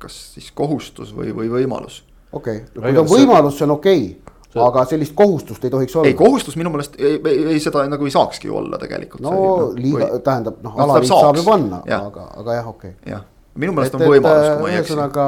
[0.00, 2.00] kas siis kohustus või, või võimalus.
[2.32, 5.96] okei okay., kui ta on võimalus, see on okei okay aga sellist kohustust ei tohiks
[5.96, 6.10] olla.
[6.10, 9.24] ei, kohustus minu meelest ei, ei, ei, seda nagu ei saakski olla tegelikult.
[9.24, 13.12] no see, liiga või..., tähendab noh, alaliit saab ju panna, aga, aga jah, okei okay..
[13.12, 14.94] jah, minu meelest et, on võimalus, kui ma ei eksi.
[14.94, 15.26] ühesõnaga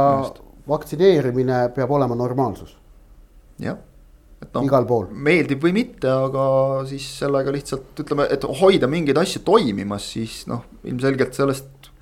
[0.68, 2.74] vaktsineerimine peab olema normaalsus.
[3.62, 3.78] jah,
[4.42, 6.48] et noh, meeldib või mitte, aga
[6.88, 11.92] siis sellega lihtsalt ütleme, et hoida mingeid asju toimimas, siis noh, ilmselgelt sellest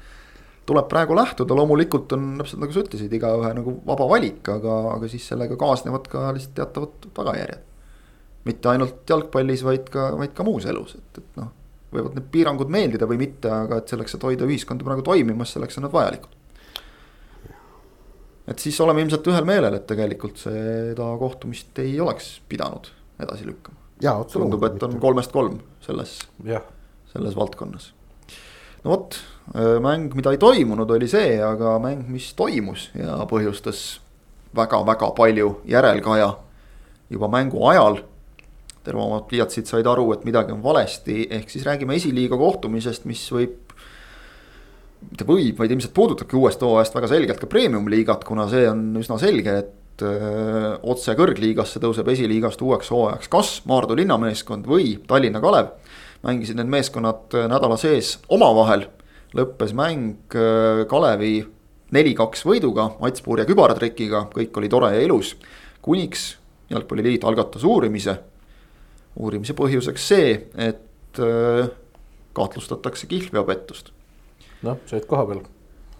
[0.66, 5.10] tuleb praegu lähtuda, loomulikult on täpselt nagu sa ütlesid, igaühe nagu vaba valik, aga, aga
[5.10, 7.62] siis sellega kaasnevad ka lihtsalt teatavad tagajärjed.
[8.46, 11.48] mitte ainult jalgpallis, vaid ka, vaid ka muus elus, et, et noh,
[11.90, 15.80] võivad need piirangud meeldida või mitte, aga et selleks, et hoida ühiskonda praegu toimimas, selleks
[15.80, 16.34] on nad vajalikud.
[18.46, 22.90] et siis oleme ilmselt ühel meelel, et tegelikult seda kohtumist ei oleks pidanud
[23.22, 23.78] edasi lükkama.
[24.32, 26.20] tundub, et on kolmest kolm selles,
[27.12, 27.92] selles valdkonnas.
[28.84, 29.18] no vot
[29.54, 34.00] mäng, mida ei toimunud, oli see, aga mäng, mis toimus ja põhjustas
[34.56, 36.32] väga-väga palju järelkaja
[37.10, 38.02] juba mängu ajal.
[38.86, 43.56] tervemad pliiatsid said aru, et midagi on valesti, ehk siis räägime esiliiga kohtumisest, mis võib.
[45.10, 49.18] mitte võib, vaid ilmselt puudutabki uuest hooajast väga selgelt ka premium-liigat, kuna see on üsna
[49.18, 55.40] selge, et öö, äh, otse kõrgliigasse tõuseb esiliigast uueks hooajaks kas Maardu linnameeskond või Tallinna
[55.40, 55.74] Kalev.
[56.22, 58.86] mängisid need meeskonnad äh, nädala sees omavahel
[59.36, 61.36] lõppes mäng äh, Kalevi
[61.94, 65.36] neli-kaks võiduga, Mats Puur ja kübartrikiga, kõik oli tore ja ilus.
[65.82, 66.36] kuniks
[66.70, 68.16] jalgpalliliit algatas uurimise.
[69.16, 71.68] uurimise põhjuseks see, et äh,
[72.36, 73.92] kahtlustatakse kihlveopettust.
[74.62, 75.42] noh, sa olid koha peal.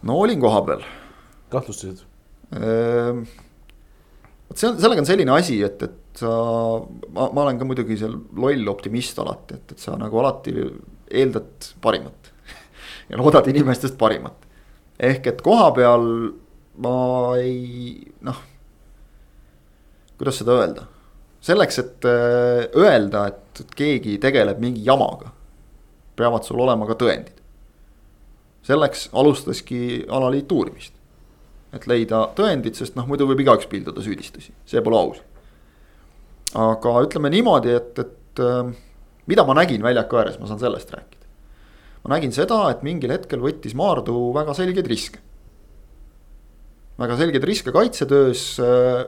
[0.03, 0.87] no olin koha peal.
[1.51, 2.03] kahtlustasid?
[2.57, 3.24] Ehm,
[4.49, 6.30] vot see on, sellega on selline asi, et, et sa,
[7.11, 10.55] ma, ma olen ka muidugi seal loll optimist alati, et, et sa nagu alati
[11.07, 12.26] eeldad parimat
[13.09, 14.34] ja loodad inimestest parimat.
[14.98, 16.04] ehk et koha peal
[16.80, 18.38] ma ei noh,
[20.16, 20.86] kuidas seda öelda,
[21.44, 25.30] selleks, et äh, öelda, et keegi tegeleb mingi jamaga,
[26.16, 27.42] peavad sul olema ka tõendid.
[28.66, 30.92] selleks alustaski alaliit uurimist,
[31.72, 35.20] et leida tõendid, sest noh, muidu võib igaüks pildada süüdistusi, see pole aus.
[36.54, 38.72] aga ütleme niimoodi, et, et äh,
[39.26, 41.15] mida ma nägin väljaku ääres, ma saan sellest rääkida
[42.07, 45.18] ma nägin seda, et mingil hetkel võttis Maardu väga selgeid riske.
[46.96, 48.61] väga selgeid riske kaitsetöös.
[48.61, 49.07] Äh,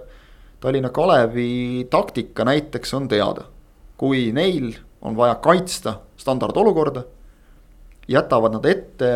[0.61, 3.45] Tallinna Kalevi taktika näiteks on teada,
[3.97, 7.05] kui neil on vaja kaitsta standardolukorda,
[8.11, 9.13] jätavad nad ette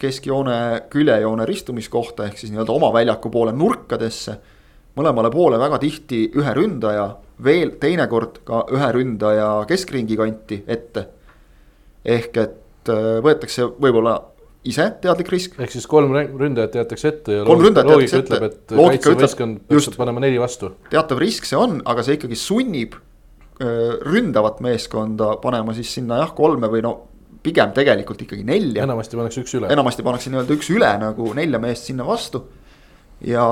[0.00, 4.40] keskjoone, küljejoone ristumiskohta ehk siis nii-öelda oma väljaku poole nurkadesse.
[4.96, 11.08] mõlemale poole väga tihti ühe ründaja, veel teinekord ka ühe ründaja keskringi kanti ette.
[12.04, 14.16] ehk et äh, võetakse võib-olla
[14.66, 15.58] ise teadlik risk.
[15.62, 18.76] ehk siis kolm ründajat jäetakse ette ja kolm ründajat loogika ütleb, et
[19.70, 20.72] peaks panema neli vastu.
[20.92, 26.34] teatav risk see on, aga see ikkagi sunnib äh, ründavat meeskonda panema siis sinna jah,
[26.36, 26.96] kolme või no
[27.46, 28.84] pigem tegelikult ikkagi nelja.
[28.86, 29.70] enamasti pannakse üks üle.
[29.72, 32.42] enamasti pannakse nii-öelda üks üle nagu nelja meest sinna vastu.
[33.22, 33.46] ja,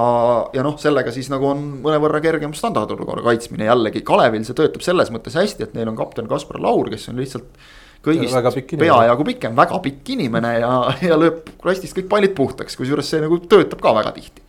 [0.56, 5.14] ja noh, sellega siis nagu on mõnevõrra kergem standardolukorra kaitsmine jällegi Kalevil see töötab selles
[5.14, 7.62] mõttes hästi, et neil on kapten Kaspar Laur, kes on lihtsalt
[8.04, 10.72] kõigist peajagu pikem, väga pikk inimene ja,
[11.04, 14.44] ja lööb kastist kõik pallid puhtaks, kusjuures see nagu töötab ka väga tihti.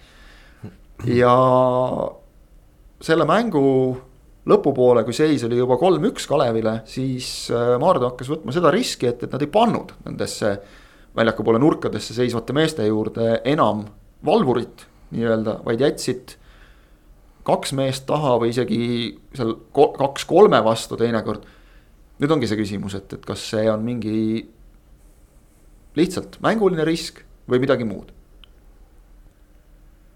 [1.18, 1.34] ja
[3.06, 3.66] selle mängu
[4.46, 9.24] lõpupoole, kui seis oli juba kolm-üks Kalevile, siis äh, Maardu hakkas võtma seda riski, et,
[9.26, 10.56] et nad ei pannud nendesse
[11.16, 13.86] väljaku poole nurkadesse seisvate meeste juurde enam
[14.26, 14.86] valvurit
[15.16, 16.36] nii-öelda, vaid jätsid
[17.46, 18.80] kaks meest taha või isegi
[19.38, 21.46] seal kaks kolme vastu teinekord.
[22.20, 24.46] Nüüd ongi see küsimus, et, et kas see on mingi
[25.96, 28.16] lihtsalt mänguline risk või midagi muud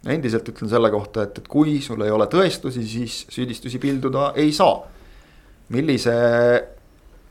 [0.08, 4.54] endiselt ütlen selle kohta, et, et kui sul ei ole tõestusi, siis süüdistusi pilduda ei
[4.56, 4.80] saa.
[5.70, 6.14] millise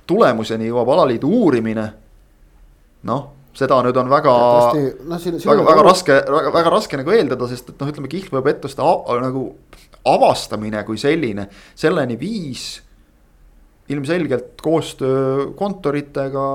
[0.06, 1.86] tulemuseni jõuab alaliidu uurimine?
[3.08, 4.34] noh, seda nüüd on väga,
[5.06, 8.10] no, siin, siin väga, väga raske, väga, väga raske nagu eeldada, sest et noh, ütleme
[8.10, 8.84] kihlveopettuste
[9.22, 9.44] nagu
[10.04, 11.48] avastamine kui selline,
[11.78, 12.82] selleni viis
[13.88, 16.46] ilmselgelt koostöö kontoritega,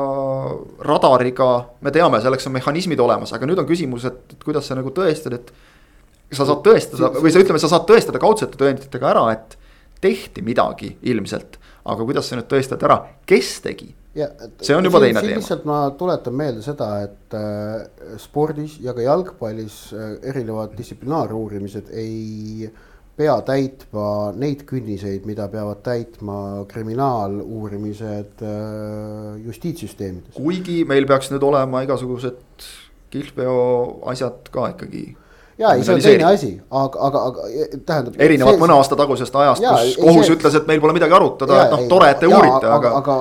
[0.86, 1.50] radariga,
[1.82, 5.40] me teame, selleks on mehhanismid olemas, aga nüüd on küsimus, et, kuidas sa nagu tõestad,
[5.40, 5.50] et
[6.34, 9.58] sa saad tõestada või sa ütleme, sa saad tõestada kaudsete tõenditega ära, et
[10.04, 11.60] tehti midagi ilmselt.
[11.84, 13.90] aga kuidas sa nüüd tõestad ära, kes tegi?
[14.14, 15.40] see on juba siin, teine teema.
[15.42, 22.70] lihtsalt ma tuletan meelde seda, et äh, spordis ja ka jalgpallis äh, erinevad distsiplinaaruurimised ei
[23.18, 26.38] pea täitma neid künniseid, mida peavad täitma
[26.70, 30.34] kriminaaluurimised äh, justiitssüsteemides.
[30.38, 32.70] kuigi meil peaks nüüd olema igasugused
[33.14, 33.60] kihlveo
[34.10, 35.06] asjad ka ikkagi
[35.58, 37.48] ja ei, see on teine asi, aga, aga, aga
[37.86, 38.18] tähendab.
[38.18, 41.74] erinevalt mõne aasta tagusest ajast, kus kohus see, ütles, et meil pole midagi arutada, et
[41.76, 42.94] noh, tore, et te uurite, aga.
[43.02, 43.18] aga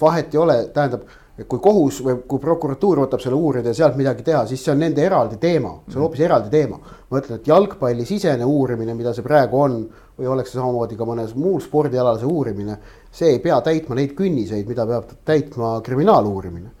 [0.00, 1.04] vahet ei ole, tähendab,
[1.48, 4.82] kui kohus või kui prokuratuur võtab selle uurida ja sealt midagi teha, siis see on
[4.82, 6.80] nende eraldi teema, see on hoopis eraldi teema.
[7.10, 9.78] ma ütlen, et jalgpallisisene uurimine, mida see praegu on
[10.18, 12.76] või oleks see samamoodi ka mõnes muul spordialal see uurimine,
[13.10, 16.79] see ei pea täitma neid künniseid, mida peab täitma kriminaaluurimine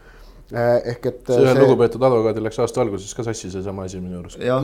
[0.50, 1.20] ehk et.
[1.30, 4.40] see ühel lugupeetud advokaadil läks aasta alguses ka sassi seesama asi minu arust.
[4.42, 4.60] jah,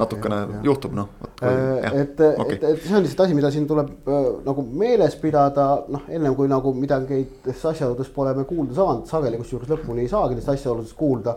[0.00, 1.10] natukene ja, juhtub noh.
[1.42, 2.56] Äh, et, okay.
[2.56, 6.36] et, et see on lihtsalt asi, mida siin tuleb äh, nagu meeles pidada, noh, ennem
[6.38, 10.96] kui nagu midagi asjaoludest pole me kuulda saanud, sageli kusjuures lõpuni ei saagi nendest asjaoludest
[10.98, 11.36] kuulda.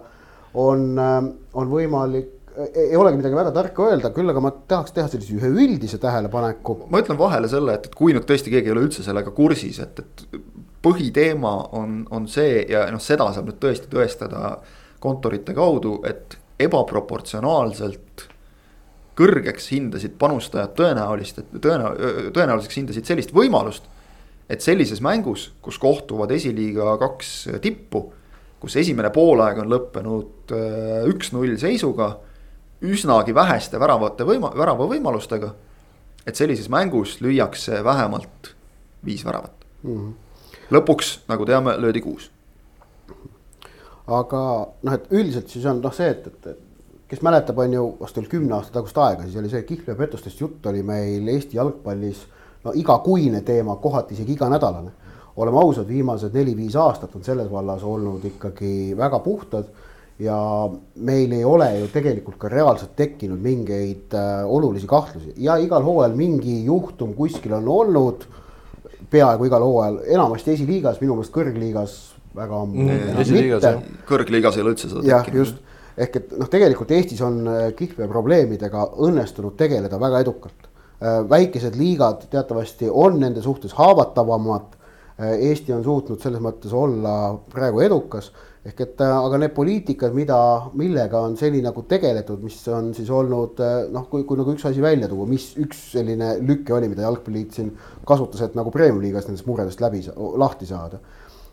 [0.62, 2.40] on, on võimalik
[2.76, 6.82] ei olegi midagi väga tarka öelda, küll aga ma tahaks teha sellise ühe üldise tähelepaneku.
[6.92, 9.80] ma ütlen vahele selle, et, et kui nüüd tõesti keegi ei ole üldse sellega kursis,
[9.84, 10.42] et, et
[10.82, 14.56] põhiteema on, on see ja noh, seda saab nüüd tõesti tõestada
[15.02, 18.28] kontorite kaudu, et ebaproportsionaalselt
[19.18, 21.94] kõrgeks hindasid panustajad tõenäolist, tõena-,
[22.34, 23.90] tõenäoliseks hindasid sellist võimalust.
[24.52, 28.02] et sellises mängus, kus kohtuvad esiliiga kaks tippu,
[28.60, 32.18] kus esimene poolaeg on lõppenud äh, üks-null seisuga,
[32.84, 35.54] üsnagi väheste väravate võima-, värava võimalustega.
[36.26, 38.56] et sellises mängus lüüakse vähemalt
[39.06, 39.96] viis väravat mm.
[39.96, 40.31] -hmm
[40.72, 42.32] lõpuks, nagu teame, löödi kuus.
[44.08, 44.42] aga
[44.84, 46.58] noh, et üldiselt siis on noh, see, et, et,
[47.12, 50.66] kes mäletab, on ju vast veel kümne aasta tagust aega, siis oli see kihlveopettustest jutt
[50.72, 52.26] oli meil Eesti jalgpallis
[52.66, 54.92] no igakuine teema, kohati isegi iganädalane.
[55.38, 59.70] oleme ausad, viimased neli-viis aastat on selles vallas olnud ikkagi väga puhtad
[60.20, 65.84] ja meil ei ole ju tegelikult ka reaalselt tekkinud mingeid äh, olulisi kahtlusi ja igal
[65.84, 68.28] hooajal mingi juhtum kuskil on olnud
[69.12, 71.98] peaaegu igal hooajal, enamasti esiliigas, minu meelest kõrgliigas
[72.36, 73.96] väga mm,.
[74.08, 75.40] kõrgliigas ei ole üldse seda tekkinud.
[75.42, 75.58] just,
[75.98, 80.70] ehk et noh, tegelikult Eestis on äh, kihlveoprobleemidega õnnestunud tegeleda väga edukalt.
[81.02, 84.78] Äh, väikesed liigad teatavasti on nende suhtes haavatavamad.
[85.20, 88.32] Äh, Eesti on suutnud selles mõttes olla praegu edukas
[88.62, 90.38] ehk et äh, aga need poliitikad, mida,
[90.78, 94.68] millega on seni nagu tegeletud, mis on siis olnud äh, noh, kui, kui nagu üks
[94.70, 97.72] asi välja tuua, mis üks selline lüke oli, mida jalgpalliliit siin
[98.08, 100.04] kasutas, et nagu Premium-liigas nendest muredest läbi,
[100.44, 101.02] lahti saada.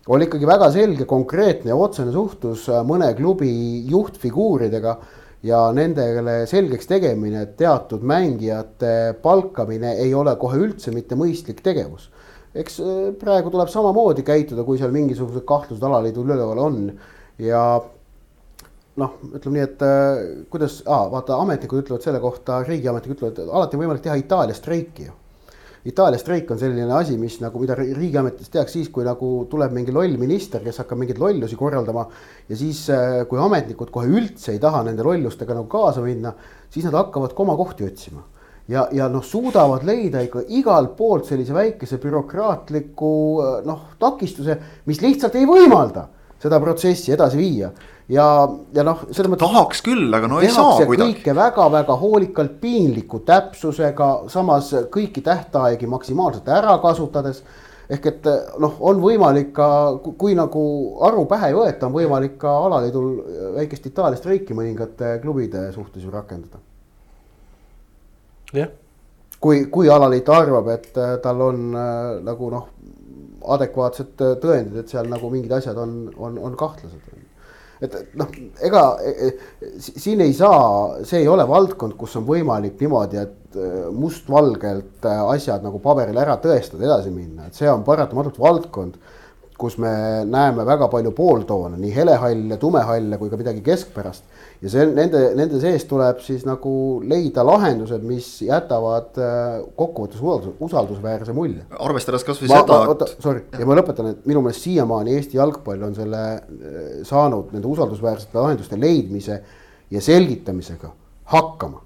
[0.08, 3.54] oli ikkagi väga selge, konkreetne ja otsene suhtlus äh, mõne klubi
[3.88, 4.98] juhtfiguuridega
[5.48, 12.10] ja nendele selgeks tegemine, et teatud mängijate palkamine ei ole kohe üldse mitte mõistlik tegevus
[12.54, 12.80] eks
[13.20, 16.82] praegu tuleb samamoodi käituda, kui seal mingisugused kahtlused alaliidul üleval on
[17.42, 17.62] ja
[18.98, 20.20] noh, ütleme nii, et äh,
[20.50, 24.56] kuidas ah,, vaata ametnikud ütlevad selle kohta, riigiametnikud ütlevad, et alati on võimalik teha Itaalia
[24.56, 25.16] streiki ju.
[25.88, 29.94] Itaalia streik on selline asi, mis nagu, mida riigiametites tehakse siis, kui nagu tuleb mingi
[29.94, 32.08] loll minister, kes hakkab mingeid lollusi korraldama.
[32.48, 36.34] ja siis, äh, kui ametnikud kohe üldse ei taha nende lollustega nagu kaasa minna,
[36.70, 38.26] siis nad hakkavad komakohti otsima
[38.68, 43.12] ja, ja noh, suudavad leida ikka igalt poolt sellise väikese bürokraatliku
[43.66, 44.58] noh, takistuse,
[44.88, 46.08] mis lihtsalt ei võimalda
[46.38, 47.70] seda protsessi edasi viia.
[48.08, 48.26] ja,
[48.74, 49.46] ja noh, selles mõttes.
[49.48, 51.18] tahaks küll, aga no ei saa kuidagi.
[51.18, 57.42] kõike väga-väga hoolikalt, piinliku täpsusega, samas kõiki tähtaegi maksimaalselt ära kasutades
[57.88, 58.26] ehk et
[58.60, 59.68] noh, on võimalik ka,
[60.04, 60.62] kui nagu
[61.08, 63.12] aru pähe ei võeta, on võimalik ka alaliidul
[63.56, 66.60] väikest Itaalia streiki mõningate klubide suhtes ju rakendada
[68.54, 68.70] jah.
[69.40, 72.68] kui, kui alaliit arvab, et äh, tal on äh, nagu noh,
[73.56, 77.16] adekvaatsed äh, tõendid, et seal nagu mingid asjad on, on, on kahtlased.
[77.84, 78.32] et noh,
[78.66, 83.36] ega e, e, siin ei saa, see ei ole valdkond, kus on võimalik niimoodi, et
[83.94, 88.98] mustvalgelt asjad nagu paberil ära tõestada, edasi minna, et see on paratamatult valdkond
[89.58, 89.90] kus me
[90.28, 94.22] näeme väga palju pooltoone, nii helehalle, tumehalle kui ka midagi keskpärast
[94.62, 96.72] ja see nende, nende sees tuleb siis nagu
[97.06, 101.64] leida lahendused, mis jätavad äh, kokkuvõttes usaldus, usaldusväärse mulje.
[101.78, 102.78] arvestades kasvõi seda.
[102.90, 107.52] oota, sorry, ja ma lõpetan, et minu meelest siiamaani Eesti jalgpall on selle äh, saanud
[107.54, 109.42] nende usaldusväärsete lahenduste leidmise
[109.94, 110.90] ja selgitamisega
[111.34, 111.84] hakkama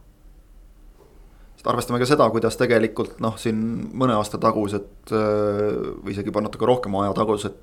[1.58, 3.60] sest arvestame ka seda, kuidas tegelikult noh, siin
[3.92, 7.60] mõne aasta tagused äh, või isegi juba natuke rohkema aja tagused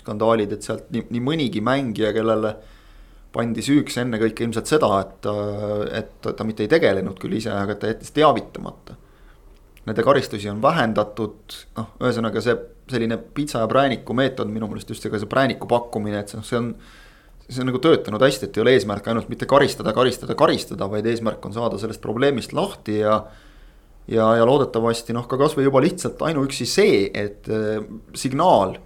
[0.00, 2.54] skandaalid, et sealt nii, nii mõnigi mängija, kellele
[3.36, 5.28] pandi süüks ennekõike ilmselt seda, et,
[6.00, 8.96] et ta mitte ei tegelenud küll ise, aga ta jättis teavitamata.
[9.86, 12.56] Nende karistusi on vähendatud, noh, ühesõnaga see
[12.90, 16.58] selline pitsa ja prääniku meetod minu meelest just ega see prääniku pakkumine, et see, see
[16.58, 16.72] on.
[17.46, 21.06] see on nagu töötanud hästi, et ei ole eesmärk ainult mitte karistada, karistada, karistada, vaid
[21.06, 23.20] eesmärk on saada sellest probleemist lahti ja.
[24.10, 27.84] ja, ja loodetavasti noh, ka kasvõi juba lihtsalt ainuüksi see, et äh,
[28.18, 28.78] signaal.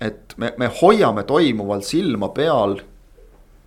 [0.00, 2.82] et me, me hoiame toimuval silma peal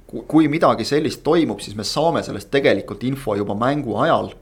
[0.08, 4.34] kui midagi sellist toimub, siis me saame sellest tegelikult info juba mängu ajal.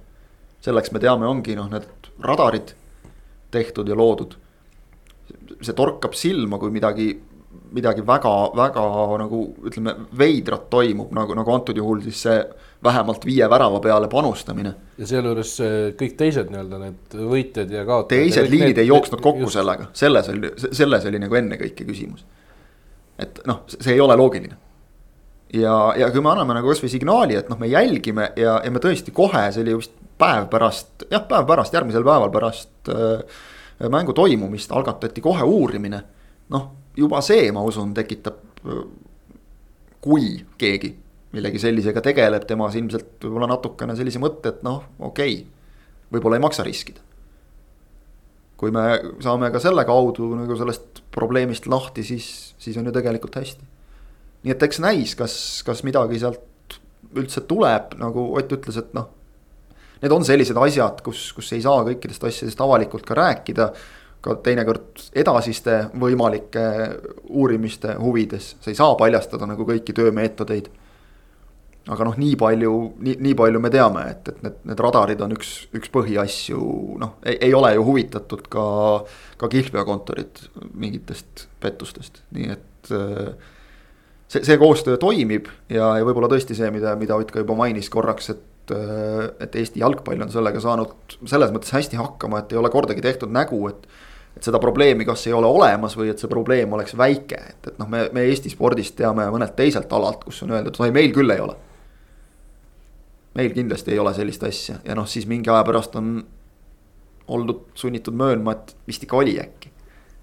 [0.65, 1.85] selleks me teame, ongi noh, need
[2.25, 2.71] radarid
[3.53, 4.35] tehtud ja loodud.
[5.61, 7.07] see torkab silma, kui midagi,
[7.73, 8.83] midagi väga-väga
[9.21, 12.37] nagu ütleme, veidrat toimub, nagu, nagu antud juhul siis see
[12.85, 14.73] vähemalt viie värava peale panustamine.
[14.97, 15.55] ja sealjuures
[15.97, 18.27] kõik teised nii-öelda need võitjad ja kaotajad.
[18.27, 19.57] teised liinid ei jooksnud kokku just.
[19.57, 22.25] sellega, selles oli, selles oli nagu ennekõike küsimus.
[23.17, 24.64] et noh, see ei ole loogiline
[25.53, 28.81] ja, ja kui me anname nagu kasvõi signaali, et noh, me jälgime ja, ja me
[28.83, 33.39] tõesti kohe, see oli vist päev pärast, jah, päev pärast, järgmisel päeval pärast äh,
[33.91, 36.03] mängu toimumist algatati kohe uurimine.
[36.49, 38.37] noh, juba see, ma usun, tekitab,
[40.01, 40.93] kui keegi
[41.35, 45.73] millegi sellisega tegeleb, temas ilmselt võib-olla natukene sellise mõtte, et noh, okei okay,,
[46.13, 47.01] võib-olla ei maksa riskida.
[48.55, 48.85] kui me
[49.19, 53.74] saame ka selle kaudu nagu sellest probleemist lahti, siis, siis on ju tegelikult hästi
[54.45, 55.35] nii et eks näis, kas,
[55.65, 56.77] kas midagi sealt
[57.15, 59.11] üldse tuleb, nagu Ott ütles, et noh.
[60.03, 63.71] Need on sellised asjad, kus, kus ei saa kõikidest asjadest avalikult ka rääkida.
[64.25, 66.61] ka teinekord edasiste võimalike
[67.29, 70.69] uurimiste huvides, sa ei saa paljastada nagu kõiki töömeetodeid.
[71.87, 75.35] aga noh, nii palju, nii, nii palju me teame, et, et need, need radarid on
[75.37, 76.61] üks, üks põhiasju,
[76.97, 78.65] noh, ei ole ju huvitatud ka,
[79.37, 80.41] ka kihlveokontorid
[80.73, 83.53] mingitest pettustest, nii et äh,
[84.27, 87.89] see, see koostöö toimib ja, ja võib-olla tõesti see, mida, mida Ott ka juba mainis
[87.93, 88.73] korraks, et,
[89.43, 93.33] et Eesti jalgpall on sellega saanud selles mõttes hästi hakkama, et ei ole kordagi tehtud
[93.33, 93.87] nägu, et.
[94.35, 97.77] et seda probleemi kas ei ole olemas või et see probleem oleks väike, et, et
[97.79, 101.13] noh, me, me Eesti spordist teame mõnelt teiselt alalt, kus on öeldud, no ei, meil
[101.15, 101.55] küll ei ole.
[103.35, 106.17] meil kindlasti ei ole sellist asja ja noh, siis mingi aja pärast on
[107.27, 109.71] oldud sunnitud möönma, et vist ikka oli äkki.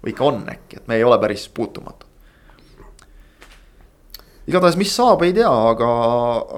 [0.03, 2.02] või ikka on äkki, et me ei ole päris puutumatud
[4.49, 5.89] igatahes, mis saab, ei tea, aga,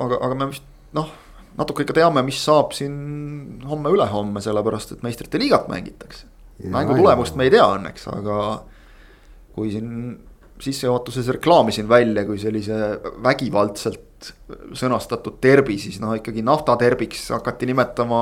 [0.06, 0.66] aga, aga me vist
[0.98, 1.10] noh,
[1.60, 2.96] natuke ikka teame, mis saab siin
[3.68, 6.26] homme-ülehomme, sellepärast et meistrite liigat mängitakse.
[6.72, 8.38] mängu tulemust me ei tea õnneks, aga
[9.56, 9.90] kui siin
[10.62, 12.78] sissejuhatuses reklaamisin välja kui sellise
[13.24, 14.32] vägivaldselt
[14.76, 18.22] sõnastatud derbi, siis noh, ikkagi naftaderbiks hakati nimetama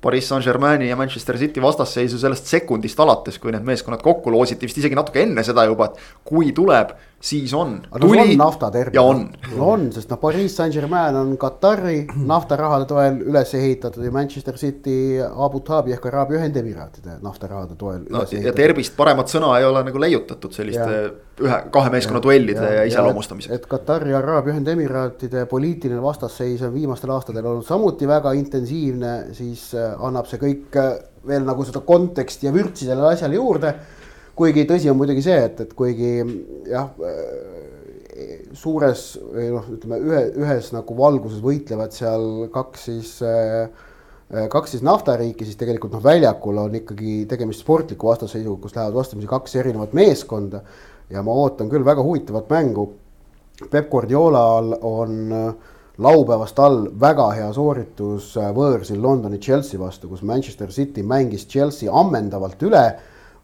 [0.00, 4.78] Pariis Saint-Germaini ja Manchester City vastasseisu sellest sekundist alates, kui need meeskonnad kokku loositi, vist
[4.78, 7.80] isegi natuke enne seda juba, et kui tuleb, siis on.
[7.90, 8.96] aga no on naftaderbi.
[8.96, 9.22] ja on.
[9.56, 15.16] no on, sest noh, Pariis Saint-Germain on Katari naftarahade toel üles ehitatud ja Manchester City
[15.24, 20.02] Abu Dhabi ehk Araabia Ühendemiraatide naftarahade toel no, ja derbist paremat sõna ei ole nagu
[20.02, 21.08] leiutatud selliste ja.
[21.40, 23.54] ühe, kahe meeskonna duellide ja, iseloomustamiseks.
[23.54, 29.70] et Katari ja Araabia Ühendemiraatide poliitiline vastasseis on viimastel aastatel olnud samuti väga intensiivne, siis
[29.74, 30.96] äh, annab see kõik äh,
[31.26, 33.72] veel nagu seda konteksti ja vürtsi sellele asjale juurde.
[34.36, 36.12] Kuigi tõsi on muidugi see, et, et kuigi
[36.68, 37.56] jah, äh,
[38.56, 43.68] suures noh, ütleme ühe, ühes nagu valguses võitlevad seal kaks siis äh,
[44.50, 49.30] kaks siis naftariiki, siis tegelikult noh, väljakul on ikkagi tegemist sportliku vastasseisuga, kus lähevad vastamisi
[49.30, 50.62] kaks erinevat meeskonda.
[51.10, 52.88] ja ma ootan küll väga huvitavat mängu.
[53.70, 55.52] Peep Guardiolal on äh,
[55.98, 61.92] laupäevast all väga hea sooritus äh, võõrsil Londoni Chelsea vastu, kus Manchester City mängis Chelsea
[61.92, 62.82] ammendavalt üle,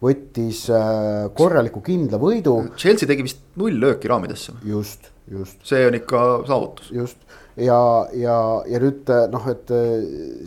[0.02, 2.56] võttis äh, korraliku kindla võidu.
[2.80, 4.56] Chelsea tegi vist null lööki raamidesse.
[4.66, 5.60] just, just.
[5.66, 6.90] see on ikka saavutus.
[6.94, 7.78] just ja,
[8.16, 8.36] ja,
[8.66, 9.72] ja nüüd äh, noh, et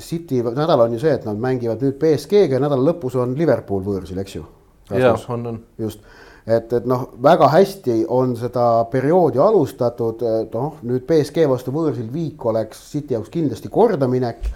[0.03, 3.84] City nädal on ju see, et nad mängivad nüüd BSG-ga ja nädala lõpus on Liverpool
[3.86, 4.45] võõrsil, eks ju.
[4.91, 5.64] jah, on, on.
[5.82, 6.03] just
[6.45, 10.22] et, et noh, väga hästi on seda perioodi alustatud,
[10.53, 14.49] noh nüüd BSG vastu võõrsil viik oleks City jaoks kindlasti kordaminek.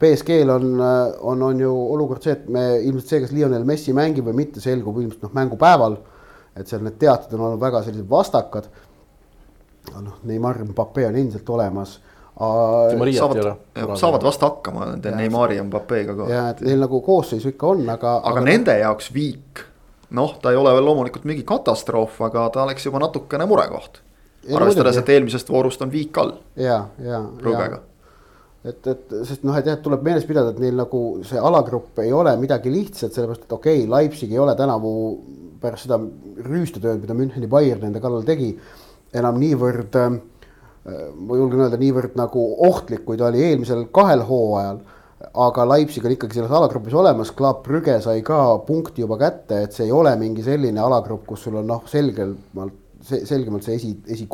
[0.00, 0.80] BSG-l on,
[1.20, 4.62] on, on ju olukord see, et me ilmselt see, kas Lionel Messi mängib või mitte,
[4.62, 6.00] selgub ilmselt noh, mängupäeval.
[6.54, 8.66] et seal need teated on olnud väga sellised vastakad.
[9.94, 12.00] noh, Neimar, Mbappe on endiselt olemas
[13.14, 16.26] saavad, saavad vast hakkama nende Neimari ja Mbappega ka.
[16.28, 18.16] ja, et neil nagu koosseisu ikka on, aga.
[18.26, 19.62] aga nende jaoks viik
[20.14, 24.00] noh, ta ei ole veel loomulikult mingi katastroof, aga ta oleks juba natukene murekoht.
[24.54, 26.36] arvestades, et eelmisest voorust on viik all.
[26.56, 27.22] ja, ja.
[27.42, 27.80] Rõgega.
[28.64, 32.12] Et, et sest noh, et jah, tuleb meeles pidada, et neil nagu see alagrupp ei
[32.16, 34.94] ole midagi lihtsat, sellepärast et okei okay,, Leipzig ei ole tänavu
[35.62, 36.00] pärast seda
[36.44, 38.50] rüüstetööd, mida Müncheni Bayern nende kallal tegi,
[39.14, 40.16] enam niivõrd äh,
[40.84, 44.82] ma julgen öelda, niivõrd nagu ohtlik, kui ta oli eelmisel kahel hooajal
[45.32, 49.76] aga Leipzig on ikkagi selles alagrupis olemas, Club Brügge sai ka punkti juba kätte, et
[49.76, 54.28] see ei ole mingi selline alagrupp, kus sul on noh, selgemalt, selgemalt see esi, esi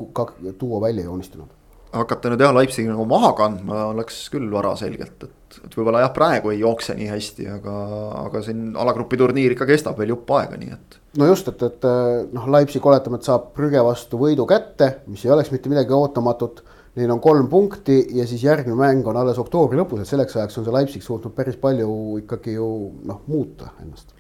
[0.59, 1.60] tuua välja joonistunud.
[1.93, 6.13] Hakata nüüd jah, Leipzigi nagu maha kandma oleks küll vara selgelt, et, et võib-olla jah,
[6.15, 7.77] praegu ei jookse nii hästi, aga,
[8.25, 11.01] aga siin alagrupi turniir ikka kestab veel jupp aega, nii et.
[11.21, 11.89] no just, et, et
[12.35, 16.63] noh, Leipzig oletame, et saab Brügge vastu võidu kätte, mis ei oleks mitte midagi ootamatut
[16.99, 20.59] Neil on kolm punkti ja siis järgmine mäng on alles oktoobri lõpus, et selleks ajaks
[20.59, 21.93] on see Leipzig suutnud päris palju
[22.25, 22.67] ikkagi ju
[23.07, 24.11] noh, muuta ennast.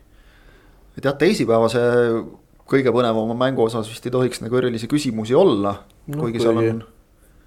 [1.00, 1.82] tead, teisipäevase
[2.70, 6.82] kõige põnevama mängu osas vist ei tohiks nagu erilisi küsimusi olla no,, kuigi seal on.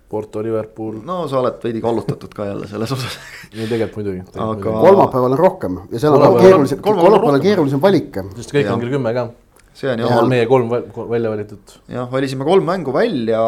[0.09, 0.99] Porto, Liverpool.
[1.05, 3.15] no sa oled veidi kallutatud ka jälle selles osas
[3.53, 4.25] ei, tegelikult muidugi.
[4.35, 8.21] aga kolmapäeval on rohkem ja seal on keerulisem, kolmapäeval on keerulisem valik.
[8.35, 8.75] sest kõik ja.
[8.75, 9.29] on kell kümme ka
[9.73, 10.19] see on jah.
[10.29, 11.77] meie kolm välja valitud.
[11.89, 13.41] jah, valisime kolm mängu välja,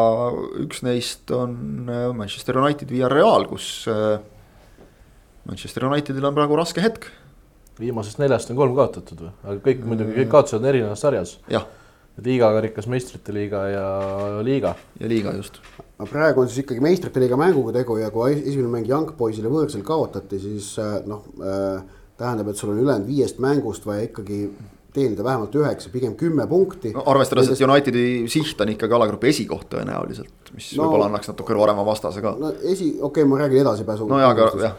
[0.64, 4.18] üks neist on äh, Manchester United Villarreal, kus äh,
[5.46, 7.08] Manchester Unitedil on praegu raske hetk.
[7.78, 11.36] viimasest neljast on kolm kaotatud või, aga kõik muidugi, kõik kaotused on erinevas sarjas.
[12.24, 13.88] liigakarikas, meistrite liiga ja
[14.42, 14.74] liiga.
[15.00, 15.60] ja liiga just.
[16.04, 19.84] Praegu on siis ikkagi meistrite liiga mänguga tegu ja kui esimene mäng Young Boysile võõrsil
[19.86, 21.84] kaotati, siis äh, noh äh,
[22.16, 24.46] tähendab, et sul on ülejäänud viiest mängust vaja ikkagi
[24.96, 27.04] teenida vähemalt üheksa, pigem kümme punkti no,.
[27.12, 31.56] arvestades Nendest..., et Unitedi siht on ikkagi alagrupi esikoht tõenäoliselt, mis no, võib-olla annaks natuke
[31.56, 32.34] parema vastase ka.
[32.40, 34.08] no esi, okei okay,, ma räägin edasipääsu.
[34.08, 34.76] no jaa, aga jah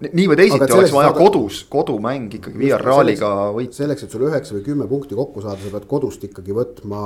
[0.00, 1.18] nii või teisiti oleks vaja saada...
[1.18, 3.76] kodus, kodumäng ikkagi Villarrealiga võita.
[3.82, 7.02] selleks, et sul üheksa või kümme punkti kokku saada, sa pead kodust ikkagi võtma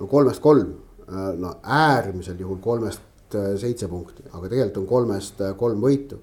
[0.00, 0.72] no kolmest kolm.
[1.04, 6.16] Äh, no äärmisel juhul kolmest äh, seitse punkti, aga tegelikult on kolmest äh, kolm võitu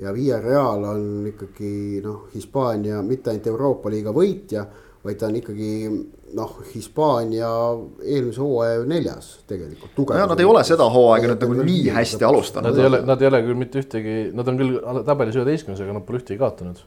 [0.00, 4.64] ja Villarreal on ikkagi noh, Hispaania mitte ainult Euroopa liiga võitja
[5.04, 5.70] vaid ta on ikkagi
[6.38, 7.50] noh, Hispaania
[8.00, 10.00] eelmise hooaja neljas tegelikult.
[10.16, 12.70] ja nad ei ole seda hooaega nüüd nagu nii hästi alustanud.
[12.70, 15.98] Nad ei ole, nad ei ole küll mitte ühtegi, nad on küll tabelis üheteistkümnes, aga
[15.98, 16.80] nad pole ühtegi kaotanud.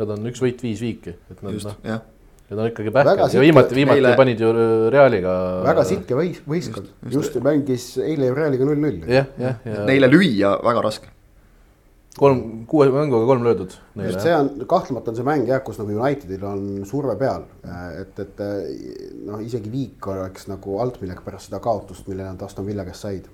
[0.00, 2.06] Nad on üks võit, viis viiki, et nad noh.
[2.48, 4.14] Need on ikkagi pähkad ja viimati, viimati Eile...
[4.16, 4.54] panid ju
[4.94, 5.34] Realiga.
[5.66, 9.02] väga sitke võis-, võistkond, just, just mängis eile Realiga null-null.
[9.04, 9.84] jah, jah, ja.
[9.88, 11.12] Neile lüüa väga raske
[12.18, 13.74] kolm, kuue mänguga kolm löödud.
[14.02, 17.44] just see on, kahtlemata on see mäng jah, kus nagu Unitedil on surve peal,
[18.00, 18.42] et, et
[19.26, 23.06] noh, isegi viik oleks nagu alt, millega pärast seda kaotust, mille nad Aston Villa käest
[23.06, 23.28] said.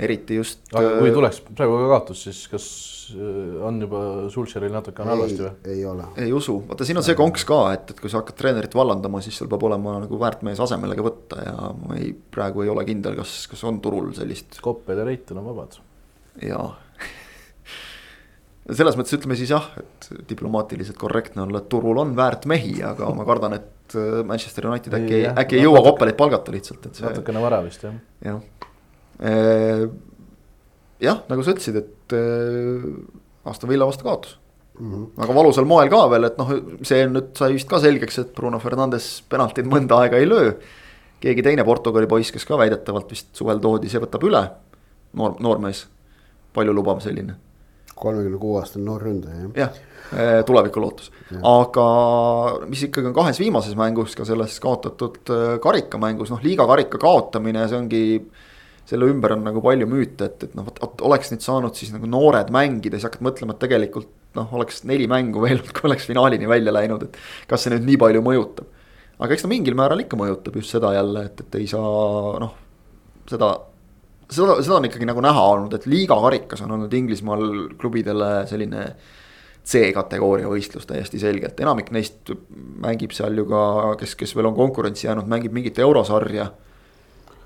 [0.00, 0.62] Eriti just.
[0.72, 2.66] aga kui tuleks praegu ka kaotus, siis kas
[3.66, 5.52] on juba Sulcheril natuke on halvasti või?
[5.72, 6.06] ei ole.
[6.24, 9.22] ei usu, vaata siin on see konks ka, et, et kui sa hakkad treenerit vallandama,
[9.24, 12.84] siis sul peab olema nagu väärt mees asemele võtta ja ma ei, praegu ei ole
[12.88, 14.60] kindel, kas, kas on turul sellist.
[14.64, 15.80] Koppel ja Reitel on vabad.
[16.44, 16.68] jaa
[18.78, 23.10] selles mõttes ütleme siis jah, et diplomaatiliselt korrektne olla, et turul on väärt mehi, aga
[23.16, 27.08] ma kardan, et äh, Manchester United äkki, äkki ei jõua Koppelit palgata lihtsalt, et see.
[27.08, 27.96] natukene vara vist jah.
[28.24, 28.69] jah, äh,
[31.00, 32.86] jah, nagu sa ütlesid, et äh,
[33.50, 34.38] Aston Villa vastu kaotus
[34.78, 34.92] mm.
[34.92, 35.24] -hmm.
[35.24, 36.52] aga valusal moel ka veel, et noh,
[36.82, 40.54] see nüüd sai vist ka selgeks, et Bruno Fernandes penaltid mõnda aega ei löö.
[41.20, 44.50] keegi teine Portugali poiss, kes ka väidetavalt vist suvel toodi, see võtab üle.
[45.12, 45.86] noor, noormees,
[46.54, 47.34] palju lubav selline
[48.00, 49.50] kolmekümne kuue aastane noor ründaja, jah.
[49.56, 49.74] jah,
[50.16, 51.10] eh, tulevikulootus,
[51.44, 51.86] aga
[52.70, 57.78] mis ikkagi on kahes viimases mängus, ka selles kaotatud karikamängus, noh liiga karika kaotamine, see
[57.78, 58.04] ongi.
[58.90, 62.08] Selle ümber on nagu palju müüte, et, et noh, vot oleks nüüd saanud siis nagu
[62.10, 66.50] noored mängida, siis hakkad mõtlema, et tegelikult noh, oleks neli mängu veel, kui oleks finaalini
[66.50, 67.18] välja läinud, et
[67.50, 68.68] kas see nüüd nii palju mõjutab.
[69.20, 72.54] aga eks ta mingil määral ikka mõjutab just seda jälle, et, et ei saa noh,
[73.30, 73.54] seda
[74.30, 77.46] seda, seda on ikkagi nagu näha olnud, et liiga karikas on olnud Inglismaal
[77.80, 78.86] klubidele selline
[79.70, 82.32] C-kategooria võistlus täiesti selgelt, enamik neist
[82.82, 83.62] mängib seal ju ka,
[84.00, 86.48] kes, kes veel on konkurentsi jäänud, mängib mingit eurosarja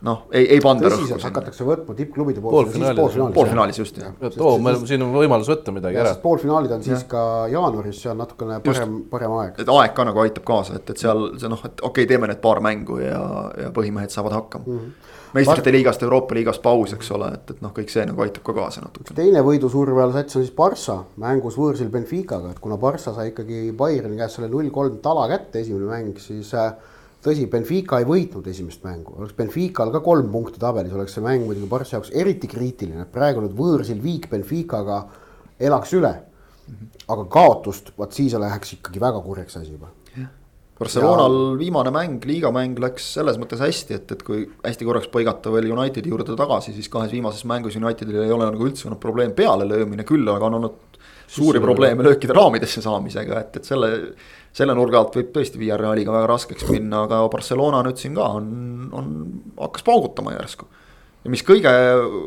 [0.05, 1.05] noh, ei, ei panda rõhku.
[1.05, 2.69] tõsiselt hakatakse võtma tippklubide poolt.
[2.69, 4.13] poolfinaalis, poolfinaalis just jah.
[4.37, 6.15] too, meil siin on võimalus võtta midagi ära.
[6.23, 7.09] poolfinaalid on siis ja.
[7.15, 9.65] ka jaanuaris, see on natukene parem, parem aeg.
[9.65, 12.31] et aeg ka nagu aitab kaasa, et, et seal see noh, et okei okay,, teeme
[12.31, 13.25] need paar mängu ja,
[13.65, 14.79] ja põhimehed saavad hakkama mm.
[14.79, 18.45] -hmm meistrite liigast, Euroopa liigast paus, eks ole, et, et noh, kõik see nagu aitab
[18.47, 19.17] ka kaasa natuke.
[19.19, 23.73] teine võidusurve all sats on siis Barca mängus võõrsil Benficaga, et kuna Barca sai ikkagi
[23.77, 26.71] Bayerni käest selle null kolm tala kätte, esimene mäng, siis äh,
[27.25, 31.47] tõsi, Benfica ei võitnud esimest mängu, oleks Benfical ka kolm punkti tabelis, oleks see mäng
[31.47, 35.05] muidugi Barca jaoks eriti kriitiline, et praegu nüüd võõrsil viik Benficaga
[35.59, 36.15] elaks üle.
[37.09, 39.91] aga kaotust, vot siis läheks ikkagi väga kurjaks asi juba
[40.79, 41.59] Barcelonal ja...
[41.59, 46.11] viimane mäng, liigamäng läks selles mõttes hästi, et, et kui hästi korraks põigata veel Unitedi
[46.11, 50.27] juurde tagasi, siis kahes viimases mängus Unitedil ei ole nagu üldse olnud probleem pealelöömine, küll
[50.33, 50.99] aga on olnud
[51.31, 53.93] suuri probleeme löökide raamidesse saamisega, et, et selle.
[54.55, 58.45] selle nurga alt võib tõesti Villarealiga väga raskeks minna, aga Barcelona nüüd siin ka on,
[58.95, 59.09] on,
[59.59, 60.69] hakkas paugutama järsku.
[61.25, 61.73] ja mis kõige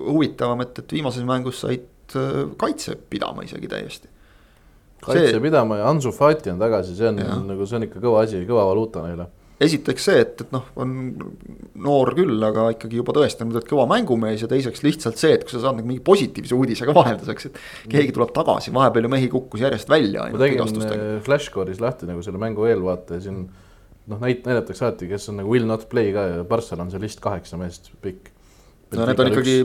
[0.09, 4.11] huvitavam, et, et viimases mängus said äh, kaitse pidama isegi täiesti
[5.03, 5.41] kaitse see...
[5.43, 7.41] pidama ja Ansu Fati on tagasi, see on ja.
[7.47, 9.27] nagu, see on ikka kõva asi, kõva valuuta neile.
[9.63, 10.95] esiteks see, et, et noh, on
[11.81, 15.55] noor küll, aga ikkagi juba tõestanud, et kõva mängumees ja teiseks lihtsalt see, et kui
[15.55, 17.61] sa saad nagu mingi positiivse uudise ka vahelduseks, et
[17.93, 20.27] keegi tuleb tagasi, vahepeal ju mehi kukkus järjest välja.
[20.33, 23.45] ma tegin äh, Flashcore'is lahti nagu selle mängu eelvaate ja siin
[24.07, 27.01] noh, näit-, näidatakse alati, kes on nagu will not play ka ja Barssal on see
[27.01, 28.33] list kaheksa meest pikk
[28.95, 29.55] no need on ikkagi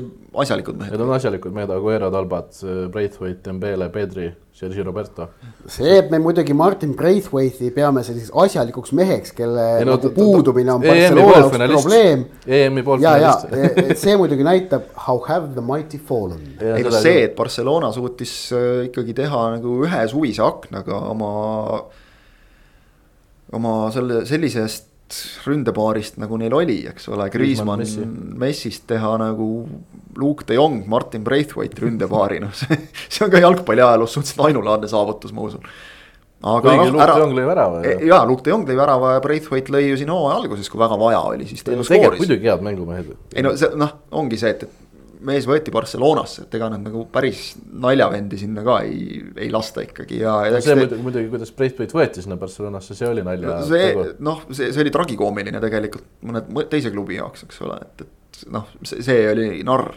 [0.43, 0.95] asjalikud mehed.
[0.95, 2.57] Need on asjalikud mehed, Aguero, Talbat,
[2.91, 5.29] Braithwaite, Dembele, Pedri, Sergio Roberto.
[5.67, 10.85] see, et me muidugi Martin Braithwaite'i peame selliseks asjalikeks meheks, kelle no, nagu puudumine on
[10.85, 12.25] Barcelona jaoks probleem.
[12.47, 13.49] EM-i poolfinalist.
[13.53, 16.45] E, see muidugi näitab how have the mighty fallen.
[16.61, 21.35] ei no see, et Barcelona suutis äh, ikkagi teha nagu ühe suvise aknaga oma,
[23.59, 24.92] oma selle, sellisest
[25.47, 28.05] ründepaarist, nagu neil oli, eks ole, Kriismann Messi.
[28.43, 29.49] Messist teha nagu
[30.19, 34.91] Luke de Jong, Martin Braithwaite ründepaari, noh see, see on ka jalgpalli ajaloos suhteliselt ainulaadne
[34.91, 35.65] saavutus, ma usun.
[36.43, 37.83] aga noh, Luke de Jong lõi värava.
[37.87, 40.83] E, jaa, Luke de Jong lõi värava ja Braithwaite lõi ju siin hooaja alguses, kui
[40.83, 42.23] väga vaja oli, siis ta ju skooris.
[42.23, 43.13] muidugi head mängumehed.
[43.37, 44.82] ei no see noh, ongi see, et, et
[45.27, 47.53] mees võeti Barcelonasse, et ega nad nagu päris
[47.83, 50.35] naljavendi sinna ka ei, ei lasta ikkagi ja.
[50.53, 53.61] No see muidugi, muidugi, kuidas Braithwaite võeti sinna Barcelonasse, see oli nalja.
[53.69, 53.93] see
[54.25, 58.69] noh, see, see oli tragikoomiline tegelikult mõne teise klubi jaoks, eks ole, et, et noh,
[58.89, 59.95] see, see oli narr.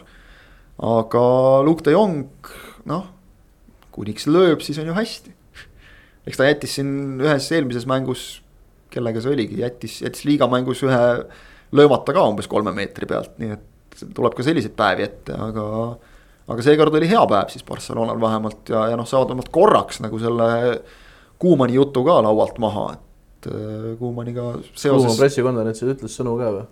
[0.94, 1.26] aga
[1.66, 2.52] Luke de Jong,
[2.90, 3.06] noh,
[3.96, 5.34] kuniks lööb, siis on ju hästi.
[6.26, 8.26] eks ta jättis siin ühes eelmises mängus,
[8.92, 11.06] kellega see oligi, jättis, jättis liigamängus ühe
[11.76, 13.72] löömata ka umbes kolme meetri pealt, nii et
[14.14, 15.64] tuleb ka selliseid päevi ette, aga.
[16.46, 20.20] aga seekord oli hea päev siis Barcelonal vähemalt ja, ja noh, saavad vähemalt korraks nagu
[20.22, 20.48] selle
[21.38, 25.02] Kuumani jutu ka laualt maha, et äh, Kuumaniga seoses.
[25.02, 26.66] Kuuman pressikonverentsil ütles sõnu ka või?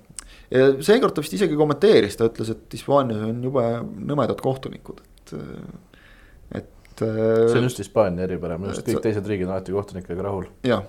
[0.85, 3.65] seekord ta vist isegi kommenteeris, ta ütles, et Hispaanias on jube
[4.07, 5.33] nõmedad kohtunikud, et,
[6.61, 7.01] et.
[7.01, 10.47] see on just Hispaania eripära, minu arust kõik teised riigid on alati kohtunikega rahul.
[10.69, 10.85] jah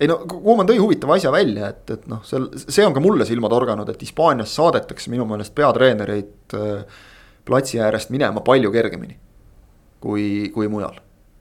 [0.00, 3.26] ei no Kuuman tõi huvitava asja välja, et, et noh, seal, see on ka mulle
[3.28, 7.02] silma torganud, et Hispaanias saadetakse minu meelest peatreenereid äh,
[7.46, 9.18] platsi äärest minema palju kergemini
[10.04, 10.96] kui, kui mujal.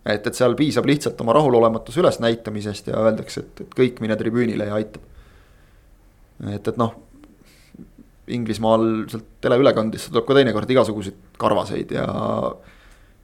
[0.06, 4.70] et, et seal piisab lihtsalt oma rahulolematuse ülesnäitamisest ja öeldakse, et, et kõik mine tribüünile
[4.70, 5.02] ja aitab.
[6.52, 6.96] et, et noh,
[8.34, 12.06] Inglismaal sealt teleülekandest tuleb ka teinekord igasuguseid karvaseid ja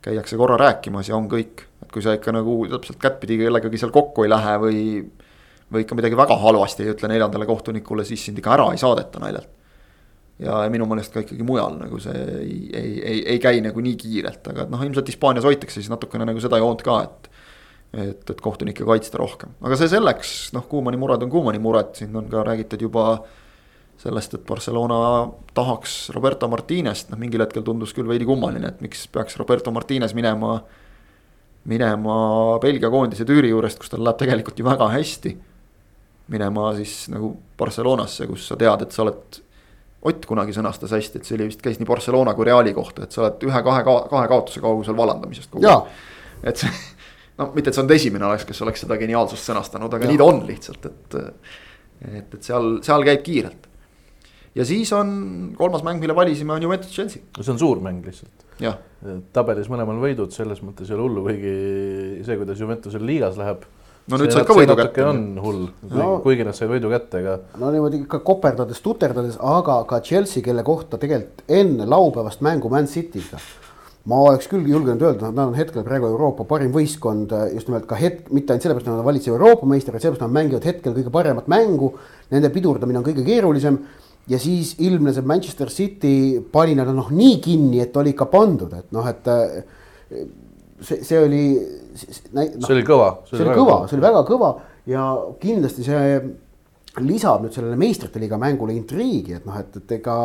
[0.02, 1.66] käiakse korra rääkimas ja on kõik.
[1.84, 4.82] et kui sa ikka nagu täpselt kättpidi kellegagi seal kokku ei lähe või,
[5.72, 9.20] või ikka midagi väga halvasti ei ütle neljandale kohtunikule, siis sind ikka ära ei saadeta
[9.20, 9.50] naljalt.
[10.40, 13.98] ja minu meelest ka ikkagi mujal nagu see ei, ei, ei, ei käi nagu nii
[14.00, 17.30] kiirelt, aga noh, ilmselt Hispaanias hoitakse siis natukene nagu seda joont ka, et
[17.90, 22.16] et, et kohtunikke kaitsta rohkem, aga see selleks, noh, Kuumani mured on Kuumani mured, siin
[22.16, 23.16] on ka räägitud juba
[24.00, 25.00] sellest, et Barcelona
[25.58, 30.16] tahaks Roberto Martinest, noh mingil hetkel tundus küll veidi kummaline, et miks peaks Roberto Martines
[30.16, 30.60] minema.
[31.70, 32.16] minema
[32.64, 35.38] Belgia koondise tüüri juurest, kus tal läheb tegelikult ju väga hästi.
[36.30, 39.42] minema siis nagu Barcelonasse, kus sa tead, et sa oled.
[40.00, 43.12] Ott kunagi sõnastas hästi, et see oli vist käis nii Barcelona kui Reali kohta, et
[43.12, 45.52] sa oled ühe-kahe, kahe kaotuse kaugusel vallandamisest.
[46.44, 46.70] et see
[47.40, 50.12] no mitte, et see on esimene oleks, kes oleks seda geniaalsust sõnastanud, aga ja.
[50.12, 51.18] nii ta on lihtsalt, et.
[51.20, 53.69] et, et seal, seal käib kiirelt.
[54.56, 55.10] Ja siis on
[55.58, 57.22] kolmas mäng, mille valisime, on Juventus Chelsea.
[57.40, 58.46] see on suur mäng lihtsalt.
[59.34, 63.68] tabelis mõlemal võidud, selles mõttes ei ole hullu, kuigi see, kuidas Juventusel liigas läheb
[64.10, 65.06] no nüüd said ka võidu kätte.
[65.06, 67.38] on hull no,, kuigi nad said võidu kätte, aga.
[67.62, 72.90] no niimoodi ikka koperdades, tuterdades, aga ka Chelsea, kelle kohta tegelikult enne laupäevast mängu Man
[72.90, 73.42] City'ga
[74.10, 77.70] ma oleks küll julgenud öelda, et nad on hetkel praegu Euroopa parim võistkond äh, just
[77.70, 80.26] nimelt ka hetk, mitte ainult sellepärast, et nad on valitsev Euroopa meister, vaid sellepärast, et
[80.26, 81.92] nad mängivad hetkel kõige paremat mängu.
[82.34, 83.78] Nende pidurdamine on kõige keerulisem
[84.30, 88.74] ja siis ilmnes, et Manchester City pani nad noh nii kinni, et oli ikka pandud,
[88.78, 89.60] et noh, et äh,
[90.82, 91.46] see, see oli.
[92.34, 93.10] No, see oli kõva.
[93.30, 94.54] see oli kõva, see oli väga kõva
[94.90, 95.10] ja
[95.42, 96.22] kindlasti see
[97.06, 100.18] lisab nüüd sellele meistrite liiga mängule intriigi, et noh, et, et ega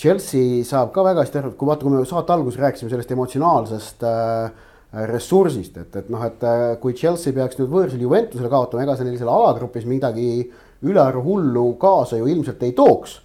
[0.00, 3.12] Chelsea saab ka väga hästi aru, et kui vaata, kui me saate alguses rääkisime sellest
[3.14, 4.64] emotsionaalsest äh,
[5.10, 9.06] ressursist, et, et noh, et äh, kui Chelsea peaks nüüd võõrsil Juventusele kaotama, ega see
[9.08, 10.28] neil seal alagrupis midagi
[10.84, 13.20] ülearu hullu kaasa ju ilmselt ei tooks.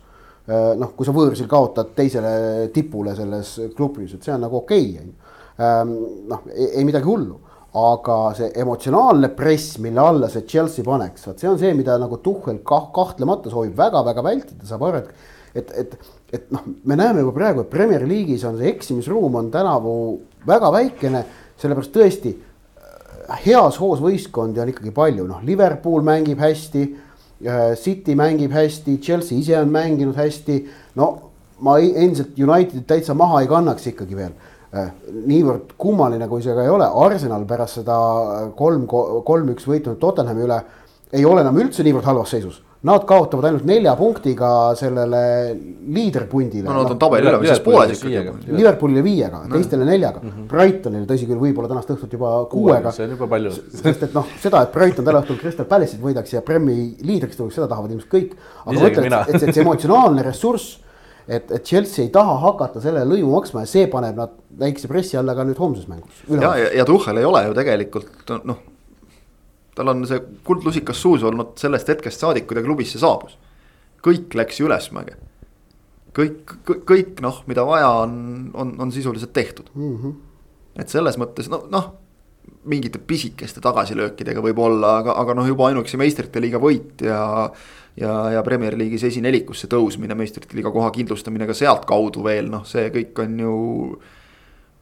[0.49, 5.03] Noh, kui sa võõrsil kaotad teisele tipule selles klubis, et see on nagu okei okay,,
[5.03, 5.35] on ju.
[5.59, 5.95] Ähm,
[6.31, 7.37] noh, ei midagi hullu
[7.79, 12.17] aga see emotsionaalne press, mille alla see Chelsea paneks, vot see on see, mida nagu
[12.25, 15.95] Tuhhel kah kahtlemata soovib väga-väga vältida, saab aru, et et, et,
[16.33, 19.93] et noh, me näeme juba praegu, et Premier League'is on see eksimisruum on tänavu
[20.47, 21.23] väga väikene,
[21.59, 26.85] sellepärast tõesti äh, heas hoos võistkondi on ikkagi palju, noh, Liverpool mängib hästi.
[27.45, 30.59] Äh, City mängib hästi, Chelsea ise on mänginud hästi,
[30.99, 31.07] no
[31.63, 34.33] ma endiselt Unitedit täitsa maha ei kannaks ikkagi veel.
[34.75, 34.89] Äh,
[35.25, 37.95] niivõrd kummaline, kui see ka ei ole, Arsenal pärast seda
[38.59, 40.59] kolm, kolm-üks võitnud Tottenhami üle
[41.15, 44.49] ei ole enam üldse niivõrd halvas seisus Nad kaotavad ainult nelja punktiga
[44.79, 45.21] sellele
[45.91, 46.63] liiderpundile.
[46.63, 48.53] no nad on tabeli ülemises pooles ikkagi.
[48.55, 50.45] Liverpoolile viiega no., teistele neljaga mm, -hmm.
[50.53, 52.93] Brightonile tõsi küll, võib-olla tänast õhtut juba kuuega.
[52.95, 53.51] see on juba palju.
[53.51, 57.59] sest et noh, seda, et Brighton täna õhtul Crystal Palace'it võidaks ja Premi liidriks tuleks,
[57.59, 58.39] seda tahavad ilmselt kõik.
[58.63, 60.79] aga ma ütlen, et, et, see emotsionaalne ressurss,
[61.27, 65.19] et, et Chelsea ei taha hakata sellele lõivu maksma ja see paneb nad väikse pressi
[65.19, 66.23] alla ka nüüd homses mängus.
[66.31, 68.67] ja, ja, ja Tuhhel ei ole ju tegelikult noh
[69.79, 73.37] tal on see kuldlusikas suus olnud sellest hetkest saadik, kui ta klubisse saabus.
[74.03, 75.15] kõik läks ju ülesmäge.
[76.15, 76.55] kõik,
[76.89, 79.97] kõik noh, mida vaja on, on, on sisuliselt tehtud mm.
[79.97, 80.13] -hmm.
[80.81, 81.91] et selles mõttes no, noh,
[82.65, 87.49] mingite pisikeste tagasilöökidega võib-olla, aga, aga noh, juba ainuüksi meistrite liiga võit ja.
[87.95, 92.89] ja, ja Premier League'is esinelikusse tõusmine, meistrite liiga koha kindlustamine ka sealtkaudu veel noh, see
[92.95, 93.53] kõik on ju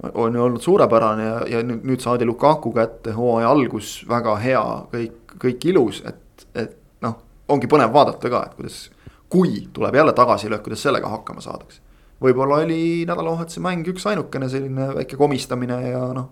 [0.04, 4.64] on ju olnud suurepärane ja, ja nüüd, nüüd saadi Lukaku kätte, hooaja algus väga hea,
[4.92, 7.18] kõik, kõik ilus, et, et noh,
[7.50, 8.88] ongi põnev vaadata ka, et kuidas.
[9.30, 11.82] kui tuleb jälle tagasilöök, kuidas sellega hakkama saadakse.
[12.22, 16.30] võib-olla oli nädalavahetuse mäng üksainukene selline väike komistamine ja noh.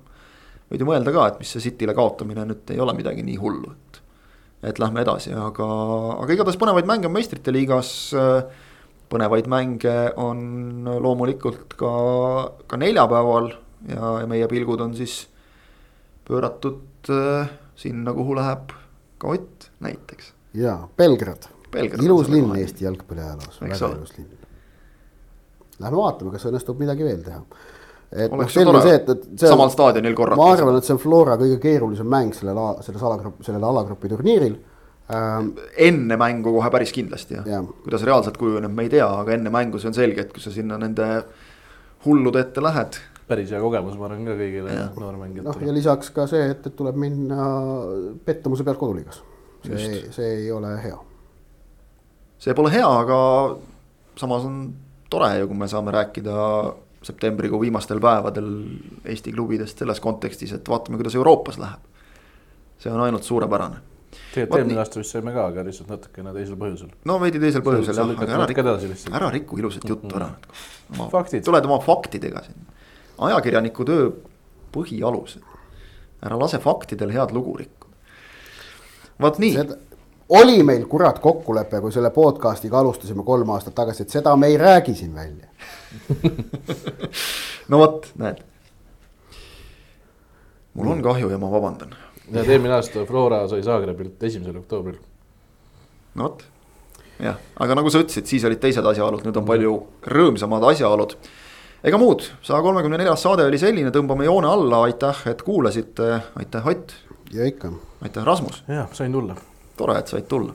[0.71, 3.71] võid ju mõelda ka, et mis see City'le kaotamine nüüd ei ole midagi nii hullu,
[3.71, 4.01] et.
[4.69, 5.65] et lähme edasi, aga,
[6.21, 8.45] aga igatahes põnevaid mänge on meistrite liigas äh,
[9.11, 11.91] põnevaid mänge on loomulikult ka,
[12.67, 13.51] ka neljapäeval
[13.89, 15.25] ja, ja meie pilgud on siis
[16.25, 18.73] pööratud äh, sinna, kuhu läheb
[19.21, 20.33] ka Ott näiteks.
[20.53, 22.55] ja Belgrad, Belgrad, ilus linn.
[22.59, 24.29] Eesti jalgpalliajaloos, väga ilus linn.
[25.79, 27.41] Lähme vaatame, kas õnnestub midagi veel teha.
[28.15, 30.39] et noh, selge see, et, et see samal staadionil korrata.
[30.39, 34.55] ma arvan, et see on Flora kõige keerulisem mäng sellel, selles alagrupp, sellel alagrupi turniiril.
[35.07, 39.51] Enne mängu kohe päris kindlasti jah ja., kuidas reaalselt kujuneb, me ei tea, aga enne
[39.53, 41.05] mängu see on selge, et kui sa sinna nende
[42.05, 42.97] hullude ette lähed.
[43.29, 45.51] päris hea kogemus, ma arvan ka kõigile noormängijatele.
[45.51, 47.45] noh, ja lisaks ka see, et, et tuleb minna
[48.25, 49.21] pettumuse pealt koduliigas.
[49.67, 50.97] see, see ei ole hea.
[52.41, 53.19] see pole hea, aga
[54.17, 54.59] samas on
[55.09, 56.35] tore ju, kui me saame rääkida
[57.05, 58.47] septembrikuu viimastel päevadel
[59.05, 61.91] Eesti klubidest selles kontekstis, et vaatame, kuidas Euroopas läheb.
[62.81, 63.93] see on ainult suurepärane
[64.35, 66.91] tegelikult eelmine aasta vist saime ka, aga lihtsalt natukene teisel põhjusel.
[67.09, 70.29] no veidi teisel põhjusel jah, aga ära riku, ära riku ilusat juttu ära.
[71.11, 71.43] Faktid.
[71.45, 72.67] tuled oma faktidega siin,
[73.29, 74.11] ajakirjaniku töö
[74.75, 75.43] põhialused.
[76.25, 77.93] ära lase faktidel head lugu rikkuda.
[79.21, 79.67] vot nii,
[80.29, 84.57] oli meil kurat kokkulepe, kui selle podcast'iga alustasime kolm aastat tagasi, et seda me ei
[84.57, 85.47] räägi siin välja.
[87.69, 88.41] no vot, näed.
[90.73, 91.95] mul on kahju ja ma vabandan.
[92.31, 94.97] Tead, eelmine aasta Flora sai Zagrebilt esimesel oktoobril.
[96.15, 96.43] no vot,
[97.21, 99.75] jah, aga nagu sa ütlesid, siis olid teised asjaolud, nüüd on palju
[100.15, 101.15] rõõmsamad asjaolud.
[101.85, 106.67] ega muud, saja kolmekümne neljas saade oli selline, tõmbame joone alla, aitäh, et kuulasite, aitäh,
[106.67, 106.95] Ott,
[107.33, 107.71] ja ikka.
[108.03, 109.35] aitäh, Rasmus, jah, sain tulla.
[109.77, 110.53] tore, et said tulla.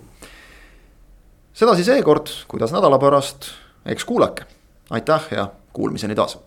[1.54, 3.52] sedasi seekord, kuidas nädala pärast,
[3.86, 4.46] eks kuulake.
[4.90, 6.38] aitäh ja kuulmiseni taas